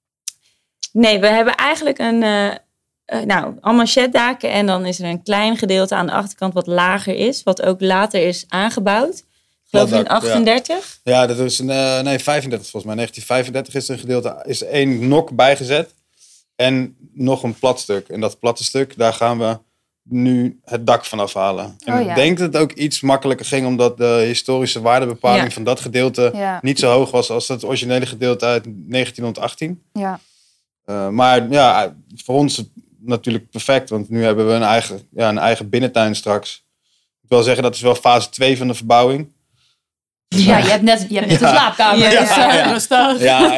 Nee, 0.92 1.20
we 1.20 1.28
hebben 1.28 1.56
eigenlijk 1.56 1.98
een... 2.00 2.24
eh, 2.24 3.22
nou, 3.22 3.56
allemaal 3.62 3.86
sheddaken. 3.86 4.52
En 4.52 4.66
dan 4.66 4.86
is 4.86 5.00
er 5.00 5.06
een 5.10 5.24
klein 5.24 5.58
gedeelte 5.58 5.96
aan 5.96 6.06
de 6.06 6.12
achterkant 6.12 6.54
wat 6.54 6.68
lager 6.68 7.16
is. 7.16 7.44
Wat 7.44 7.62
ook 7.62 7.82
later 7.82 8.28
is 8.28 8.46
aangebouwd. 8.48 9.28
Ik 9.72 9.80
geloof 9.80 9.92
in 9.92 10.04
Platdak, 10.04 10.22
ja. 10.22 10.30
38. 10.34 11.00
Ja, 11.04 11.28
dat 11.28 11.40
is 11.40 11.60
een, 11.60 11.70
eh, 11.70 12.00
nee, 12.02 12.20
35 12.20 12.70
volgens 12.70 12.84
mij. 12.84 12.96
1935 12.96 13.74
is 13.74 13.88
een 13.88 14.00
gedeelte, 14.00 14.44
is 14.46 14.64
één 14.64 15.08
nok 15.08 15.36
bijgezet. 15.36 15.94
En 16.56 16.96
nog 17.14 17.44
een 17.44 17.54
plat 17.60 17.80
stuk. 17.80 18.08
En 18.08 18.20
dat 18.22 18.40
platte 18.40 18.64
stuk, 18.64 18.98
daar 18.98 19.14
gaan 19.14 19.38
we 19.40 19.60
nu 20.04 20.60
het 20.64 20.88
dak 20.88 21.06
van 21.06 21.20
afhalen. 21.20 21.76
En 21.86 21.94
Oh, 21.94 22.00
ik 22.00 22.06
ja. 22.06 22.16
denk 22.16 22.38
dat 22.38 22.54
het 22.54 22.62
ook 22.62 22.72
iets 22.72 23.02
makkelijker 23.02 23.46
ging, 23.46 23.66
omdat 23.68 23.98
de 23.98 24.24
historische 24.26 24.82
waardebepaling 24.82 25.44
Ja. 25.44 25.52
van 25.52 25.64
dat 25.64 25.80
gedeelte 25.80 26.32
Ja, 26.34 26.60
niet 26.62 26.80
zo 26.80 26.92
hoog 26.92 27.12
was 27.12 27.30
als 27.30 27.48
het 27.48 27.64
originele 27.66 28.06
gedeelte 28.06 28.46
uit 28.46 28.64
1918. 28.66 29.84
ja. 29.94 30.20
Eh, 30.86 31.10
maar 31.10 31.50
ja, 31.50 31.96
voor 32.16 32.36
ons 32.36 32.64
natuurlijk 33.00 33.50
perfect, 33.50 33.90
want 33.90 34.10
nu 34.10 34.24
hebben 34.24 34.48
we 34.48 34.54
een 34.54 34.62
eigen, 34.64 35.02
ja, 35.12 35.30
een 35.30 35.38
eigen 35.38 35.70
binnentuin 35.70 36.16
straks. 36.16 36.64
Ik 37.24 37.30
wil 37.30 37.44
zeggen, 37.44 37.64
dat 37.64 37.76
is 37.76 37.82
wel 37.82 37.96
fase 37.96 38.30
2 38.30 38.58
van 38.58 38.68
de 38.68 38.74
verbouwing. 38.74 39.32
Ja 40.36 40.58
je 40.58 40.70
hebt 40.70 40.84
net, 40.84 41.06
je 41.10 41.16
hebt 41.16 41.28
net 41.30 41.40
Ja. 41.40 41.48
een 41.50 41.56
slaapkamer. 41.56 42.00
Ja, 42.12 42.20
dus, 42.20 42.36
ja, 42.36 42.50
eh, 42.50 42.56
ja. 42.56 42.72
rustig. 42.72 43.20
Ja, 43.22 43.54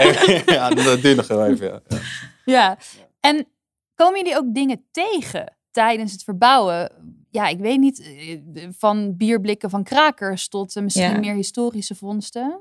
ja 0.56 0.70
dat 0.70 1.02
duurt 1.02 1.16
nog 1.18 1.28
heel 1.28 1.46
even. 1.46 1.68
Ja. 1.68 1.82
Ja. 1.90 2.00
Ja. 2.46 2.78
En 3.20 3.48
komen 3.96 4.18
jullie 4.20 4.38
ook 4.38 4.54
dingen 4.54 4.84
tegen 4.92 5.54
tijdens 5.72 6.12
het 6.12 6.24
verbouwen? 6.24 6.92
Ja, 7.30 7.48
ik 7.48 7.60
weet 7.60 7.80
niet, 7.80 8.02
eh, 8.02 8.68
van 8.78 9.18
bierblikken 9.18 9.70
van 9.70 9.84
krakers 9.84 10.48
tot 10.48 10.76
eh, 10.76 10.84
misschien 10.84 11.12
Ja. 11.12 11.18
meer 11.20 11.34
historische 11.36 11.96
vondsten. 11.96 12.60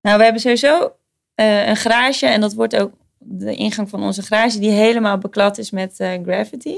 Nou, 0.00 0.18
we 0.18 0.24
hebben 0.24 0.40
sowieso 0.42 0.92
eh, 1.34 1.66
een 1.68 1.76
garage. 1.76 2.26
En 2.26 2.40
dat 2.40 2.54
wordt 2.54 2.76
ook 2.76 2.92
de 3.18 3.54
ingang 3.54 3.88
van 3.88 4.02
onze 4.02 4.22
garage. 4.22 4.58
Die 4.58 4.70
helemaal 4.70 5.18
beklad 5.18 5.58
is 5.58 5.70
met 5.70 6.00
eh, 6.00 6.12
graffiti. 6.24 6.76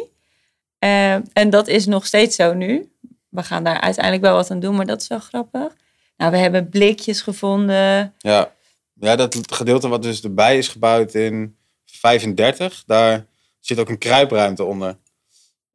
Eh, 0.78 1.12
en 1.14 1.50
dat 1.50 1.68
is 1.68 1.86
nog 1.86 2.06
steeds 2.06 2.36
zo 2.36 2.54
nu. 2.54 2.92
We 3.28 3.42
gaan 3.42 3.64
daar 3.64 3.80
uiteindelijk 3.80 4.24
wel 4.24 4.34
wat 4.34 4.50
aan 4.50 4.60
doen. 4.60 4.76
Maar 4.76 4.86
dat 4.86 5.00
is 5.00 5.08
wel 5.08 5.18
grappig. 5.18 5.74
Nou, 6.16 6.30
we 6.30 6.38
hebben 6.38 6.68
blikjes 6.68 7.22
gevonden. 7.22 8.14
Ja. 8.18 8.54
ja, 9.00 9.16
dat 9.16 9.52
gedeelte 9.52 9.88
wat 9.88 10.02
dus 10.02 10.22
erbij 10.22 10.58
is 10.58 10.68
gebouwd 10.68 11.14
in 11.14 11.56
35, 11.84 12.82
daar 12.86 13.26
zit 13.60 13.78
ook 13.78 13.88
een 13.88 13.98
kruipruimte 13.98 14.64
onder. 14.64 14.96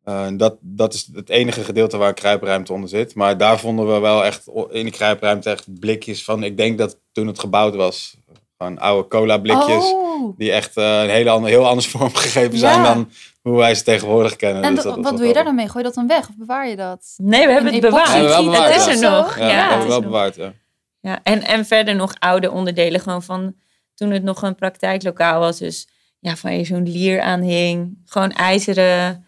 Eh, 0.04 0.28
dat, 0.34 0.58
dat 0.60 0.94
is 0.94 1.10
het 1.14 1.30
enige 1.30 1.64
gedeelte 1.64 1.98
waar 1.98 2.08
een 2.08 2.14
kruipruimte 2.14 2.74
onder 2.74 2.90
zit. 2.90 3.16
Maar 3.16 3.38
daar 3.38 3.60
vonden 3.60 3.94
we 3.94 4.00
wel 4.00 4.26
echt 4.26 4.48
in 4.70 4.84
die 4.84 4.92
kruipruimte 4.92 5.50
echt 5.50 5.80
blikjes 5.80 6.24
van. 6.24 6.44
Ik 6.44 6.58
denk 6.58 6.78
dat 6.78 7.00
toen 7.12 7.28
het 7.28 7.40
gebouwd 7.40 7.76
was, 7.76 8.18
gewoon 8.60 8.80
oude 8.80 9.08
cola 9.08 9.38
blikjes. 9.38 9.84
Oh. 9.84 10.38
Die 10.38 10.52
echt 10.52 10.78
eh, 10.78 11.02
een 11.04 11.10
hele 11.10 11.30
andere, 11.30 11.54
heel 11.54 11.68
anders 11.68 11.88
vormgegeven 11.88 12.58
zijn 12.58 12.78
Ja. 12.82 12.94
dan 12.94 13.12
hoe 13.42 13.58
wij 13.58 13.76
ze 13.76 13.84
tegenwoordig 13.84 14.36
kennen. 14.36 14.64
En 14.64 14.76
Dus 14.76 14.84
dat 14.84 15.00
wat 15.00 15.18
doe 15.18 15.28
je 15.28 15.34
daar 15.34 15.44
dan 15.44 15.56
mee? 15.56 15.66
Gooi 15.66 15.78
je 15.78 15.84
dat 15.84 15.94
dan 15.94 16.08
weg 16.08 16.30
of 16.30 16.36
bewaar 16.38 16.68
je 16.70 16.76
dat? 16.76 17.14
Nee, 17.18 17.46
we 17.46 17.52
hebben 17.52 17.72
het 17.72 17.82
bewaard. 17.82 18.10
Ja, 18.10 18.62
het 18.62 18.88
is 18.88 19.02
er 19.02 19.12
nog. 19.12 19.38
Ja, 19.38 19.48
Ja, 19.48 19.54
we 19.56 19.62
hebben 19.62 19.80
is 19.88 19.88
wel 19.88 20.02
bewaard, 20.02 20.36
ja. 20.36 20.54
Ja, 21.02 21.20
en, 21.24 21.42
en 21.44 21.66
verder 21.66 21.96
nog 21.96 22.14
oude 22.20 22.52
onderdelen, 22.52 23.00
gewoon 23.02 23.24
van 23.24 23.56
toen 23.96 24.12
het 24.12 24.24
nog 24.24 24.42
een 24.42 24.56
praktijklokaal 24.56 25.40
was. 25.40 25.58
Dus 25.58 25.88
ja, 26.20 26.36
van 26.36 26.58
je 26.58 26.64
zo'n 26.64 26.90
lier 26.92 27.22
aanhing, 27.22 27.98
gewoon 28.06 28.32
ijzeren 28.32 29.26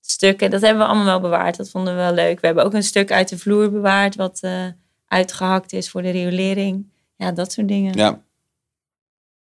stukken. 0.00 0.50
Dat 0.50 0.60
hebben 0.60 0.78
we 0.82 0.86
allemaal 0.88 1.04
wel 1.06 1.20
bewaard. 1.20 1.56
Dat 1.56 1.70
vonden 1.70 1.94
we 1.96 2.00
wel 2.00 2.12
leuk. 2.12 2.40
We 2.40 2.46
hebben 2.46 2.64
ook 2.64 2.72
een 2.74 2.82
stuk 2.82 3.12
uit 3.12 3.28
de 3.28 3.38
vloer 3.38 3.70
bewaard, 3.70 4.16
wat 4.16 4.38
eh, 4.40 4.64
uitgehakt 5.08 5.72
is 5.72 5.90
voor 5.90 6.02
de 6.02 6.10
riolering. 6.10 6.86
Ja, 7.16 7.32
dat 7.32 7.52
soort 7.52 7.68
dingen. 7.68 7.92
Ja, 7.96 8.20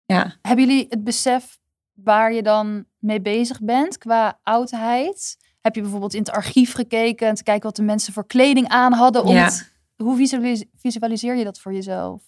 Ja. 0.06 0.34
Hebben 0.42 0.66
jullie 0.66 0.86
het 0.88 1.04
besef 1.04 1.58
waar 1.92 2.32
je 2.32 2.42
dan 2.42 2.84
mee 2.98 3.20
bezig 3.20 3.60
bent 3.62 3.98
qua 3.98 4.38
oudheid? 4.42 5.36
Heb 5.60 5.74
je 5.74 5.80
bijvoorbeeld 5.80 6.14
in 6.14 6.20
het 6.20 6.30
archief 6.30 6.72
gekeken 6.74 7.28
en 7.28 7.34
te 7.34 7.42
kijken 7.42 7.62
wat 7.62 7.76
de 7.76 7.82
mensen 7.82 8.12
voor 8.12 8.26
kleding 8.26 8.68
aan 8.68 8.92
hadden? 8.92 9.24
Om 9.24 9.34
Ja. 9.34 9.44
het- 9.44 9.72
hoe 9.96 10.16
visualis- 10.16 10.64
visualiseer 10.76 11.36
je 11.36 11.44
dat 11.44 11.58
voor 11.60 11.72
jezelf? 11.72 12.22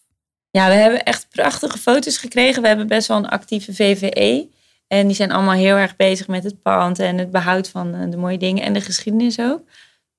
Ja, 0.51 0.69
we 0.69 0.75
hebben 0.75 1.05
echt 1.05 1.29
prachtige 1.29 1.79
foto's 1.79 2.19
gekregen. 2.19 2.63
We 2.63 2.69
hebben 2.69 2.87
best 2.87 3.09
wel 3.09 3.17
een 3.17 3.29
actieve 3.29 3.75
VVE. 3.75 4.49
En 4.87 5.07
die 5.07 5.17
zijn 5.17 5.33
allemaal 5.33 5.55
heel 5.55 5.77
erg 5.77 5.97
bezig 5.97 6.29
met 6.29 6.45
het 6.45 6.63
pand 6.63 6.99
en 6.99 7.19
het 7.19 7.31
behoud 7.31 7.69
van 7.69 7.95
eh, 7.95 8.11
de 8.11 8.17
mooie 8.17 8.39
dingen 8.39 8.63
en 8.65 8.73
de 8.73 8.81
geschiedenis 8.81 9.41
ook. 9.41 9.63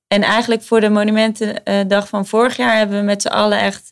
En 0.07 0.21
eigenlijk 0.21 0.61
voor 0.61 0.79
de 0.81 0.89
Monumentendag 0.89 2.07
van 2.07 2.25
vorig 2.25 2.57
jaar 2.57 2.77
hebben 2.77 2.97
we 2.99 3.03
met 3.05 3.21
z'n 3.21 3.27
allen 3.27 3.59
echt 3.59 3.91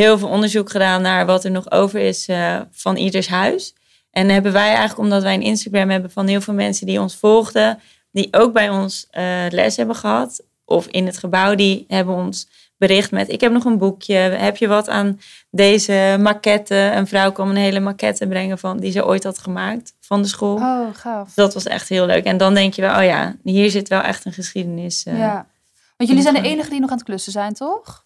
heel 0.00 0.18
veel 0.18 0.28
onderzoek 0.28 0.70
gedaan 0.70 1.02
naar 1.02 1.26
wat 1.26 1.44
er 1.44 1.50
nog 1.50 1.70
over 1.70 2.00
is 2.00 2.28
uh, 2.28 2.60
van 2.70 2.96
ieders 2.96 3.28
huis. 3.28 3.74
En 4.10 4.28
hebben 4.28 4.52
wij 4.52 4.68
eigenlijk, 4.68 4.98
omdat 4.98 5.22
wij 5.22 5.34
een 5.34 5.42
Instagram 5.42 5.90
hebben 5.90 6.10
van 6.10 6.26
heel 6.26 6.40
veel 6.40 6.54
mensen 6.54 6.86
die 6.86 7.00
ons 7.00 7.16
volgden, 7.16 7.78
die 8.10 8.28
ook 8.30 8.52
bij 8.52 8.70
ons 8.70 9.06
uh, 9.12 9.22
les 9.50 9.76
hebben 9.76 9.96
gehad, 9.96 10.42
of 10.64 10.86
in 10.86 11.06
het 11.06 11.18
gebouw, 11.18 11.54
die 11.54 11.84
hebben 11.88 12.14
ons 12.14 12.48
bericht 12.76 13.10
met: 13.10 13.28
Ik 13.28 13.40
heb 13.40 13.52
nog 13.52 13.64
een 13.64 13.78
boekje. 13.78 14.14
Heb 14.14 14.56
je 14.56 14.68
wat 14.68 14.88
aan 14.88 15.20
deze 15.50 16.16
maquette? 16.20 16.74
Een 16.74 17.06
vrouw 17.06 17.32
kwam 17.32 17.50
een 17.50 17.56
hele 17.56 17.80
maquette 17.80 18.26
brengen 18.26 18.58
van 18.58 18.78
die 18.78 18.90
ze 18.90 19.06
ooit 19.06 19.24
had 19.24 19.38
gemaakt 19.38 19.94
van 20.00 20.22
de 20.22 20.28
school. 20.28 20.54
Oh, 20.54 20.86
gaaf. 20.92 21.34
Dat 21.34 21.54
was 21.54 21.64
echt 21.64 21.88
heel 21.88 22.06
leuk. 22.06 22.24
En 22.24 22.36
dan 22.36 22.54
denk 22.54 22.74
je 22.74 22.82
wel: 22.82 22.96
Oh 22.96 23.04
ja, 23.04 23.36
hier 23.42 23.70
zit 23.70 23.88
wel 23.88 24.00
echt 24.00 24.24
een 24.24 24.32
geschiedenis. 24.32 25.04
Uh, 25.08 25.18
ja. 25.18 25.46
Want 25.96 26.08
jullie 26.08 26.24
zijn 26.24 26.42
de 26.42 26.48
enigen 26.48 26.70
die 26.70 26.80
nog 26.80 26.90
aan 26.90 26.96
het 26.96 27.06
klussen 27.06 27.32
zijn, 27.32 27.54
toch? 27.54 28.05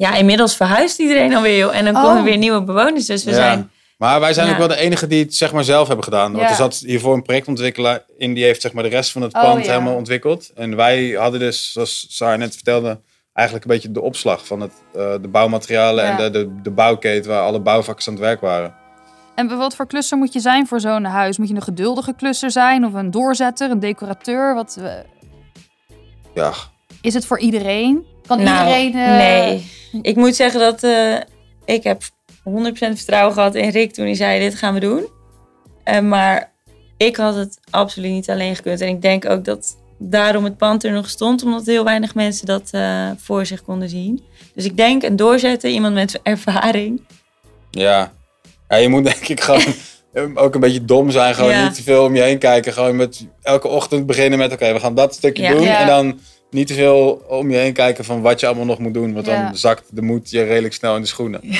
Ja, 0.00 0.14
inmiddels 0.14 0.56
verhuist 0.56 0.98
iedereen 0.98 1.34
alweer. 1.34 1.56
Joh. 1.58 1.76
En 1.76 1.84
dan 1.84 1.96
Oh. 1.96 2.02
komen 2.02 2.16
er 2.18 2.24
weer 2.24 2.36
nieuwe 2.36 2.62
bewoners. 2.64 3.06
Dus 3.06 3.24
we 3.24 3.30
Ja. 3.30 3.36
zijn. 3.36 3.70
Maar 3.98 4.20
wij 4.20 4.32
zijn 4.32 4.46
Ja. 4.46 4.52
ook 4.52 4.58
wel 4.58 4.68
de 4.68 4.76
enige 4.76 5.06
die 5.06 5.22
het 5.24 5.34
zeg 5.34 5.52
maar 5.52 5.64
zelf 5.64 5.86
hebben 5.86 6.04
gedaan. 6.04 6.30
Want 6.32 6.44
Ja. 6.44 6.50
er 6.50 6.56
zat 6.56 6.74
hiervoor 6.86 7.14
een 7.14 7.22
projectontwikkelaar 7.22 8.04
in 8.18 8.34
die 8.34 8.44
heeft 8.44 8.60
zeg 8.60 8.72
maar 8.72 8.82
de 8.82 8.88
rest 8.88 9.12
van 9.12 9.22
het 9.22 9.34
Oh, 9.34 9.42
pand 9.42 9.64
ja. 9.64 9.70
helemaal 9.72 9.94
ontwikkeld. 9.94 10.50
En 10.54 10.76
wij 10.76 11.10
hadden 11.10 11.40
dus, 11.40 11.72
zoals 11.72 12.06
Sarah 12.08 12.38
net 12.38 12.54
vertelde, 12.54 13.00
eigenlijk 13.32 13.66
een 13.66 13.72
beetje 13.74 13.90
de 13.92 14.00
opslag 14.00 14.46
van 14.46 14.60
het, 14.60 14.72
eh, 14.94 15.12
de 15.20 15.28
bouwmaterialen 15.28 16.04
Ja. 16.04 16.10
en 16.10 16.16
de, 16.16 16.30
de, 16.30 16.60
de 16.62 16.70
bouwketen 16.70 17.30
waar 17.30 17.42
alle 17.42 17.60
bouwvakkers 17.60 18.06
aan 18.08 18.14
het 18.14 18.22
werk 18.22 18.40
waren. 18.40 18.74
En 19.34 19.56
wat 19.58 19.74
voor 19.76 19.86
klusser 19.86 20.18
moet 20.18 20.32
je 20.32 20.40
zijn 20.40 20.66
voor 20.66 20.80
zo'n 20.80 21.04
huis? 21.04 21.38
Moet 21.38 21.48
je 21.48 21.54
een 21.54 21.62
geduldige 21.62 22.14
klusser 22.16 22.50
zijn 22.50 22.84
of 22.84 22.92
een 22.94 23.10
doorzetter, 23.10 23.70
een 23.70 23.80
decorateur? 23.80 24.54
Wat, 24.54 24.76
eh, 24.80 24.92
Ja, 26.34 26.52
is 27.00 27.14
het 27.14 27.26
voor 27.26 27.38
iedereen? 27.38 28.04
Kan 28.36 28.42
Nou, 28.42 28.80
iedereen... 28.80 28.94
eh, 29.10 29.16
Nee. 29.16 29.70
Ik 30.02 30.16
moet 30.16 30.34
zeggen 30.36 30.60
dat 30.60 30.82
eh, 30.82 31.16
ik 31.64 31.82
heb 31.84 32.02
100% 32.02 32.08
vertrouwen 32.72 33.34
gehad 33.34 33.54
in 33.54 33.68
Rick 33.68 33.92
toen 33.92 34.04
hij 34.04 34.14
zei: 34.14 34.40
Dit 34.40 34.54
gaan 34.54 34.74
we 34.74 34.80
doen. 34.80 35.08
Eh, 35.84 36.00
maar 36.00 36.52
ik 36.96 37.16
had 37.16 37.34
het 37.34 37.58
absoluut 37.70 38.10
niet 38.10 38.30
alleen 38.30 38.56
gekund. 38.56 38.80
En 38.80 38.88
ik 38.88 39.02
denk 39.02 39.28
ook 39.30 39.44
dat 39.44 39.76
daarom 39.98 40.44
het 40.44 40.56
pand 40.56 40.84
er 40.84 40.92
nog 40.92 41.08
stond, 41.08 41.42
omdat 41.42 41.66
heel 41.66 41.84
weinig 41.84 42.14
mensen 42.14 42.46
dat 42.46 42.68
eh, 42.70 43.10
voor 43.16 43.46
zich 43.46 43.62
konden 43.62 43.88
zien. 43.88 44.22
Dus 44.54 44.64
ik 44.64 44.76
denk 44.76 45.02
een 45.02 45.16
doorzetten, 45.16 45.70
iemand 45.70 45.94
met 45.94 46.20
ervaring. 46.22 47.02
ja. 47.70 48.12
ja 48.68 48.76
je 48.76 48.88
moet 48.88 49.04
denk 49.04 49.28
ik 49.28 49.40
gewoon 49.40 49.62
ook 50.44 50.54
een 50.54 50.60
beetje 50.60 50.84
dom 50.84 51.10
zijn. 51.10 51.34
Gewoon 51.34 51.50
Ja. 51.50 51.64
niet 51.64 51.74
te 51.74 51.82
veel 51.82 52.04
om 52.04 52.14
je 52.14 52.22
heen 52.22 52.38
kijken. 52.38 52.72
Gewoon 52.72 52.96
met 52.96 53.26
elke 53.42 53.68
ochtend 53.68 54.06
beginnen 54.06 54.38
met 54.38 54.52
oké, 54.52 54.72
we 54.72 54.80
gaan 54.80 54.94
dat 54.94 55.14
stukje 55.14 55.42
Ja. 55.42 55.52
doen. 55.52 55.62
Ja. 55.62 55.80
En 55.80 55.86
dan 55.86 56.18
niet 56.50 56.66
te 56.66 56.74
veel 56.74 57.24
om 57.28 57.50
je 57.50 57.56
heen 57.56 57.72
kijken 57.72 58.04
van 58.04 58.20
wat 58.20 58.40
je 58.40 58.46
allemaal 58.46 58.64
nog 58.64 58.78
moet 58.78 58.94
doen. 58.94 59.12
Want 59.14 59.26
Ja. 59.26 59.44
dan 59.44 59.56
zakt 59.56 59.96
de 59.96 60.02
moed 60.02 60.30
je 60.30 60.42
redelijk 60.42 60.74
snel 60.74 60.94
in 60.96 61.00
de 61.00 61.06
schoenen. 61.06 61.42
Eh, 61.42 61.58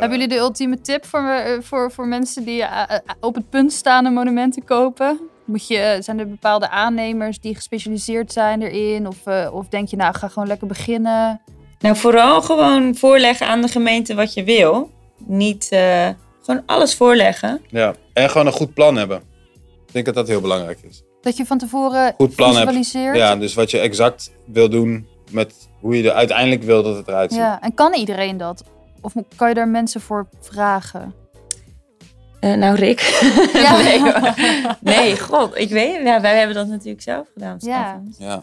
Hebben 0.00 0.10
jullie 0.18 0.28
de 0.34 0.40
ultieme 0.40 0.80
tip 0.80 1.06
voor, 1.06 1.20
eh, 1.28 1.52
voor, 1.60 1.92
voor 1.92 2.06
mensen 2.08 2.44
die 2.44 2.62
eh, 2.62 2.98
op 3.20 3.34
het 3.34 3.50
punt 3.50 3.72
staan 3.72 4.04
een 4.04 4.12
monument 4.12 4.54
te 4.54 4.60
kopen? 4.62 5.20
Moet 5.44 5.66
je, 5.68 5.96
zijn 6.00 6.18
er 6.18 6.28
bepaalde 6.28 6.68
aannemers 6.70 7.40
die 7.40 7.54
gespecialiseerd 7.54 8.32
zijn 8.32 8.62
erin? 8.62 9.06
Of, 9.06 9.16
of 9.52 9.68
denk 9.68 9.88
je, 9.88 9.96
nou, 9.96 10.14
ga 10.14 10.28
gewoon 10.28 10.48
lekker 10.48 10.66
beginnen? 10.66 11.40
Nou, 11.78 11.96
vooral 11.96 12.42
gewoon 12.42 12.94
voorleggen 12.94 13.46
aan 13.46 13.62
de 13.62 13.68
gemeente 13.68 14.14
wat 14.14 14.34
je 14.34 14.44
wil. 14.44 14.90
Niet 15.26 15.68
eh, 15.70 16.08
gewoon 16.42 16.62
alles 16.66 16.94
voorleggen. 16.94 17.60
Ja, 17.68 17.94
en 18.12 18.30
gewoon 18.30 18.46
een 18.46 18.52
goed 18.52 18.74
plan 18.74 18.96
hebben. 18.96 19.16
Ik 19.86 19.92
denk 19.92 20.06
dat 20.06 20.14
dat 20.14 20.28
heel 20.28 20.40
belangrijk 20.40 20.78
is. 20.88 21.02
Dat 21.20 21.36
je 21.36 21.46
van 21.46 21.58
tevoren 21.58 22.14
Goed 22.16 22.34
plan 22.34 22.48
hebt. 22.56 22.60
visualiseert? 22.60 23.16
Ja, 23.16 23.36
dus 23.36 23.54
wat 23.54 23.70
je 23.70 23.78
exact 23.78 24.30
wil 24.44 24.68
doen 24.68 25.06
met 25.30 25.68
hoe 25.80 25.96
je 25.96 26.08
er 26.08 26.16
uiteindelijk 26.16 26.62
wil 26.62 26.82
dat 26.82 26.96
het 26.96 27.08
eruit 27.08 27.30
ziet. 27.30 27.40
Ja, 27.40 27.60
en 27.60 27.74
kan 27.74 27.94
iedereen 27.94 28.36
dat? 28.36 28.64
Of 29.00 29.12
kan 29.36 29.48
je 29.48 29.54
daar 29.54 29.68
mensen 29.68 30.00
voor 30.00 30.28
vragen? 30.40 31.14
Eh, 32.40 32.54
nou, 32.54 32.74
Rick. 32.76 33.00
Ja. 33.52 33.80
nee, 34.80 35.18
god, 35.20 35.58
ik 35.58 35.68
weet 35.70 35.96
het. 35.96 36.06
Ja, 36.06 36.20
wij 36.20 36.38
hebben 36.38 36.56
dat 36.56 36.66
natuurlijk 36.66 37.02
zelf 37.02 37.26
gedaan. 37.32 37.56
Ja. 37.60 38.02
Ja. 38.18 38.42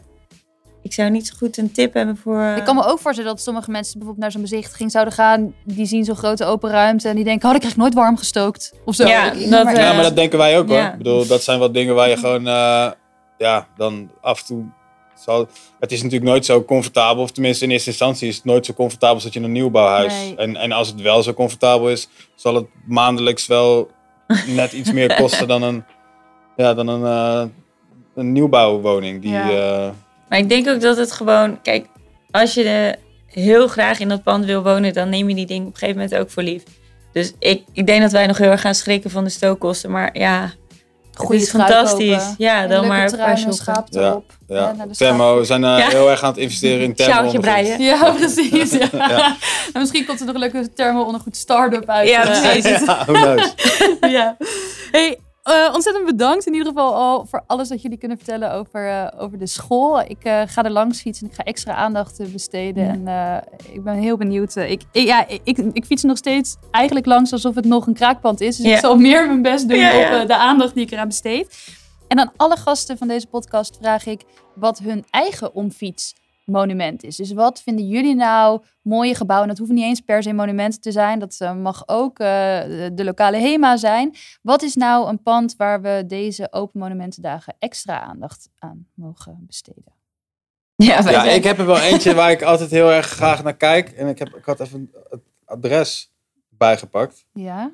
Ik 0.86 0.94
zou 0.94 1.10
niet 1.10 1.28
zo 1.28 1.34
goed 1.38 1.58
een 1.58 1.72
tip 1.72 1.94
hebben 1.94 2.18
voor... 2.18 2.42
Ik 2.58 2.64
kan 2.64 2.76
me 2.76 2.84
ook 2.86 3.00
voorstellen 3.00 3.32
dat 3.32 3.42
sommige 3.42 3.72
mensen 3.72 3.92
bijvoorbeeld 3.94 4.24
naar 4.24 4.32
zo'n 4.32 4.42
bezichtiging 4.42 4.92
zouden 4.92 5.14
gaan. 5.14 5.54
Die 5.64 5.86
zien 5.86 6.06
zo'n 6.06 6.16
grote 6.16 6.46
open 6.46 6.70
ruimte 6.70 7.10
en 7.10 7.16
die 7.16 7.24
denken, 7.24 7.50
oh, 7.50 7.54
ik 7.56 7.60
krijg 7.62 7.76
nooit 7.78 7.94
warm 7.94 8.18
gestookt. 8.18 8.74
Of 8.86 8.96
zo. 8.96 9.08
Ja, 9.08 9.32
Ik- 9.32 9.50
dat, 9.50 9.64
maar- 9.64 9.74
eh, 9.74 9.82
ja, 9.82 9.94
maar 9.94 10.04
dat 10.04 10.16
denken 10.16 10.38
wij 10.38 10.58
ook 10.58 10.68
hoor. 10.68 10.78
ja. 10.78 10.92
Ik 10.92 10.98
bedoel, 10.98 11.28
dat 11.28 11.44
zijn 11.44 11.60
wat 11.60 11.74
dingen 11.74 11.96
waar 11.96 12.10
je 12.10 12.18
gewoon, 12.18 12.48
eh, 12.48 12.92
ja, 13.38 13.68
dan 13.78 14.12
af 14.22 14.40
en 14.40 14.46
toe 14.46 14.64
zal... 15.26 15.48
Het 15.80 15.92
is 15.92 16.04
natuurlijk 16.04 16.32
nooit 16.32 16.46
zo 16.46 16.64
comfortabel, 16.64 17.24
of 17.24 17.32
tenminste 17.32 17.64
in 17.66 17.72
eerste 17.72 17.90
instantie 17.90 18.28
is 18.28 18.36
het 18.36 18.46
nooit 18.46 18.66
zo 18.66 18.74
comfortabel 18.74 19.16
als 19.16 19.24
dat 19.24 19.34
je 19.34 19.40
in 19.40 19.46
een 19.46 19.52
nieuwbouwhuis. 19.52 20.14
Nee. 20.14 20.36
En, 20.36 20.56
en 20.56 20.72
als 20.72 20.88
het 20.88 21.02
wel 21.02 21.24
zo 21.24 21.34
comfortabel 21.34 21.90
is, 21.90 22.08
zal 22.36 22.56
het 22.56 22.66
maandelijks 22.88 23.48
wel 23.48 23.90
net 24.48 24.72
iets 24.74 24.92
meer 24.92 25.16
kosten 25.16 25.48
dan 25.48 25.62
een, 25.64 25.84
ja, 26.56 26.74
dan 26.74 26.88
een, 26.88 27.06
eh, 27.06 27.50
een 28.16 28.32
nieuwbouwwoning. 28.32 29.22
Die, 29.22 29.32
Ja. 29.32 29.50
eh, 29.50 29.90
Maar 30.30 30.40
ik 30.40 30.50
denk 30.50 30.68
ook 30.68 30.82
dat 30.82 30.98
het 30.98 31.12
gewoon... 31.12 31.62
Kijk, 31.62 31.86
als 32.32 32.54
je 32.54 32.96
heel 33.26 33.68
graag 33.68 34.00
in 34.00 34.10
dat 34.10 34.24
pand 34.24 34.46
wil 34.46 34.64
wonen... 34.64 34.94
dan 34.94 35.10
neem 35.10 35.30
je 35.30 35.36
die 35.36 35.46
dingen 35.46 35.68
op 35.68 35.74
een 35.74 35.80
gegeven 35.80 36.02
moment 36.02 36.20
ook 36.20 36.30
voor 36.32 36.44
lief. 36.44 36.64
Dus 37.14 37.34
ik, 37.40 37.64
ik 37.74 37.86
denk 37.86 38.02
dat 38.02 38.12
wij 38.12 38.28
nog 38.28 38.38
heel 38.38 38.52
erg 38.52 38.62
gaan 38.62 38.76
schrikken 38.76 39.10
van 39.12 39.24
de 39.24 39.30
stookkosten. 39.30 39.92
Maar 39.92 40.18
ja, 40.18 40.52
het 41.18 41.30
is 41.30 41.50
fantastisch. 41.50 42.18
kopen. 42.18 42.36
Ja, 42.38 42.68
dan 42.68 42.88
maar 42.88 43.12
een 43.12 43.18
paar 43.18 43.38
schaap 43.50 43.88
Ja, 43.90 44.02
erop. 44.02 44.32
ja. 44.48 44.74
naar 44.78 44.88
de 44.88 44.96
Thermo, 44.96 45.38
we 45.38 45.46
zijn 45.46 45.64
eh, 45.64 45.78
Ja. 45.78 45.88
heel 45.90 46.10
erg 46.10 46.22
aan 46.24 46.30
het 46.30 46.38
investeren 46.40 46.82
in 46.84 46.96
thermo. 46.96 47.14
Sjaaltje 47.14 47.40
breien. 47.40 47.82
Ja, 47.82 48.12
precies. 48.12 48.72
Ja. 48.72 48.88
Ja. 49.10 49.36
En 49.74 49.80
misschien 49.82 50.06
komt 50.06 50.20
er 50.20 50.26
nog 50.26 50.36
een 50.36 50.42
leuke 50.42 50.74
thermo 50.74 51.02
ondergoed 51.02 51.38
start-up 51.38 51.90
uit. 51.90 52.10
Ja, 52.10 52.22
eh, 52.22 52.42
precies. 52.42 52.66
uit- 52.66 52.86
Ja, 52.86 53.04
who 53.06 53.14
knows? 53.14 53.54
ja. 54.18 54.38
Hey, 54.92 55.20
eh, 55.46 55.74
ontzettend 55.74 56.06
bedankt 56.06 56.46
in 56.46 56.54
ieder 56.54 56.68
geval 56.68 56.96
al 56.96 57.26
voor 57.26 57.44
alles 57.48 57.68
dat 57.68 57.82
jullie 57.82 57.98
kunnen 57.98 58.18
vertellen 58.18 58.52
over, 58.52 58.90
eh, 58.90 59.22
over 59.22 59.38
de 59.38 59.48
school. 59.48 60.00
Ik 60.00 60.24
eh, 60.24 60.42
ga 60.46 60.64
er 60.64 60.72
langs 60.72 61.02
fietsen 61.02 61.26
en 61.26 61.32
ik 61.32 61.38
ga 61.38 61.44
extra 61.44 61.74
aandacht 61.74 62.32
besteden. 62.32 63.08
En 63.08 63.44
ik 63.72 63.84
ben 63.84 63.94
heel 63.94 64.18
benieuwd. 64.18 64.56
Ik, 64.56 64.82
ik, 64.92 65.08
ja, 65.08 65.28
ik, 65.28 65.58
ik 65.58 65.86
fiets 65.86 66.04
nog 66.04 66.18
steeds 66.18 66.56
eigenlijk 66.72 67.06
langs 67.06 67.32
alsof 67.32 67.56
het 67.56 67.66
nog 67.66 67.88
een 67.88 67.94
kraakpand 67.94 68.42
is. 68.42 68.58
Dus 68.58 68.72
ik 68.72 68.78
zal 68.78 68.98
meer 68.98 69.28
mijn 69.28 69.42
best 69.42 69.70
doen 69.70 69.78
ja. 69.78 70.22
op 70.22 70.28
de 70.28 70.38
aandacht 70.38 70.74
die 70.74 70.84
ik 70.84 70.92
eraan 70.92 71.08
besteed. 71.08 71.68
En 72.08 72.20
aan 72.20 72.32
alle 72.36 72.58
gasten 72.58 72.98
van 72.98 73.08
deze 73.08 73.28
podcast 73.28 73.78
vraag 73.82 74.06
ik 74.06 74.22
wat 74.56 74.80
hun 74.80 75.06
eigen 75.10 75.54
omfietsmonument 76.46 77.04
is. 77.04 77.16
Dus 77.16 77.32
wat 77.32 77.62
vinden 77.62 77.88
jullie 77.88 78.16
nou 78.16 78.62
mooie 78.82 79.16
gebouwen? 79.16 79.48
Dat 79.48 79.58
hoeven 79.58 79.76
niet 79.76 79.86
eens 79.86 80.02
per 80.02 80.24
se 80.24 80.34
monumenten 80.34 80.82
te 80.82 80.92
zijn. 80.92 81.20
Dat 81.20 81.36
eh, 81.40 81.56
mag 81.56 81.84
ook 81.88 82.20
eh, 82.20 82.28
de, 82.94 83.04
lokale 83.04 83.38
HEMA 83.38 83.78
zijn. 83.78 84.16
Wat 84.42 84.62
is 84.62 84.76
nou 84.76 85.08
een 85.10 85.22
pand 85.22 85.56
waar 85.56 85.82
we 85.82 86.04
deze 86.08 86.48
Open 86.52 86.80
Monumentendagen 86.80 87.56
extra 87.60 88.00
aandacht 88.00 88.50
aan 88.60 88.88
mogen 88.94 89.44
besteden? 89.48 89.94
Ja, 90.78 91.04
wij 91.04 91.14
Ja, 91.14 91.24
ik 91.24 91.44
heb 91.44 91.58
er 91.58 91.66
wel 91.66 91.80
eentje 91.80 92.14
waar 92.14 92.32
ik 92.32 92.42
altijd 92.42 92.70
heel 92.72 92.92
erg 92.92 93.06
graag 93.06 93.44
naar 93.44 93.56
kijk. 93.58 93.90
En 93.90 94.08
ik, 94.08 94.20
heb, 94.20 94.36
ik 94.36 94.46
had 94.46 94.60
even 94.60 94.92
het 95.10 95.22
adres 95.46 96.14
bijgepakt. 96.50 97.26
Ja, 97.34 97.72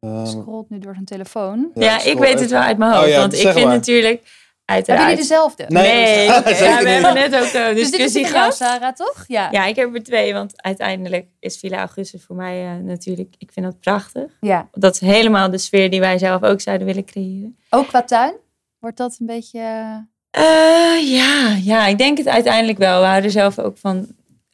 Ehm, 0.00 0.26
scrolt 0.26 0.70
nu 0.70 0.78
door 0.78 0.92
zijn 0.92 1.04
telefoon. 1.04 1.70
ja, 1.74 2.02
ik 2.04 2.18
weet 2.18 2.40
het 2.40 2.50
wel 2.50 2.60
uit 2.60 2.78
mijn 2.78 2.92
Oh 2.92 2.98
hoofd. 2.98 3.10
ja, 3.10 3.18
want 3.18 3.32
ik 3.32 3.40
vind 3.48 3.54
maar. 3.66 3.74
natuurlijk 3.74 4.45
Hebben 4.66 4.94
uiteraard... 4.94 5.00
jullie 5.10 5.16
dezelfde? 5.16 5.64
Nee, 5.68 6.24
ja, 6.26 6.42
we 6.42 6.88
hebben 6.88 7.14
net 7.14 7.34
ook 7.34 7.52
uh, 7.52 7.68
Dus 7.68 7.70
is 7.70 7.74
die 7.74 7.74
discussie 7.90 8.22
van 8.26 8.30
jou, 8.32 8.52
gehad. 8.52 8.56
Sarah, 8.56 8.92
toch? 8.94 9.24
Ja. 9.26 9.48
Ja, 9.50 9.64
ik 9.64 9.76
heb 9.76 9.94
er 9.94 10.02
twee, 10.02 10.32
want 10.32 10.62
uiteindelijk 10.62 11.26
is 11.40 11.56
Villa 11.58 11.78
Augustus 11.78 12.22
voor 12.26 12.36
mij 12.36 12.64
eh, 12.64 12.74
natuurlijk, 12.84 13.34
ik 13.38 13.50
vind 13.52 13.66
dat 13.66 13.80
prachtig. 13.80 14.30
ja. 14.40 14.68
Dat 14.72 14.94
is 14.94 15.00
helemaal 15.00 15.50
de 15.50 15.58
sfeer 15.58 15.90
die 15.90 16.00
wij 16.00 16.18
zelf 16.18 16.42
ook 16.42 16.60
zouden 16.60 16.86
willen 16.86 17.04
creëren. 17.04 17.56
Ook 17.70 17.86
qua 17.88 18.02
tuin? 18.02 18.34
Wordt 18.78 18.96
dat 18.96 19.16
een 19.20 19.26
beetje... 19.26 19.58
eh, 19.60 19.96
Eh, 20.30 21.10
ja, 21.16 21.56
ja, 21.62 21.86
ik 21.86 21.98
denk 21.98 22.18
het 22.18 22.28
uiteindelijk 22.28 22.78
wel. 22.78 23.00
We 23.00 23.06
houden 23.06 23.30
zelf 23.30 23.58
ook 23.58 23.78
van 23.78 23.96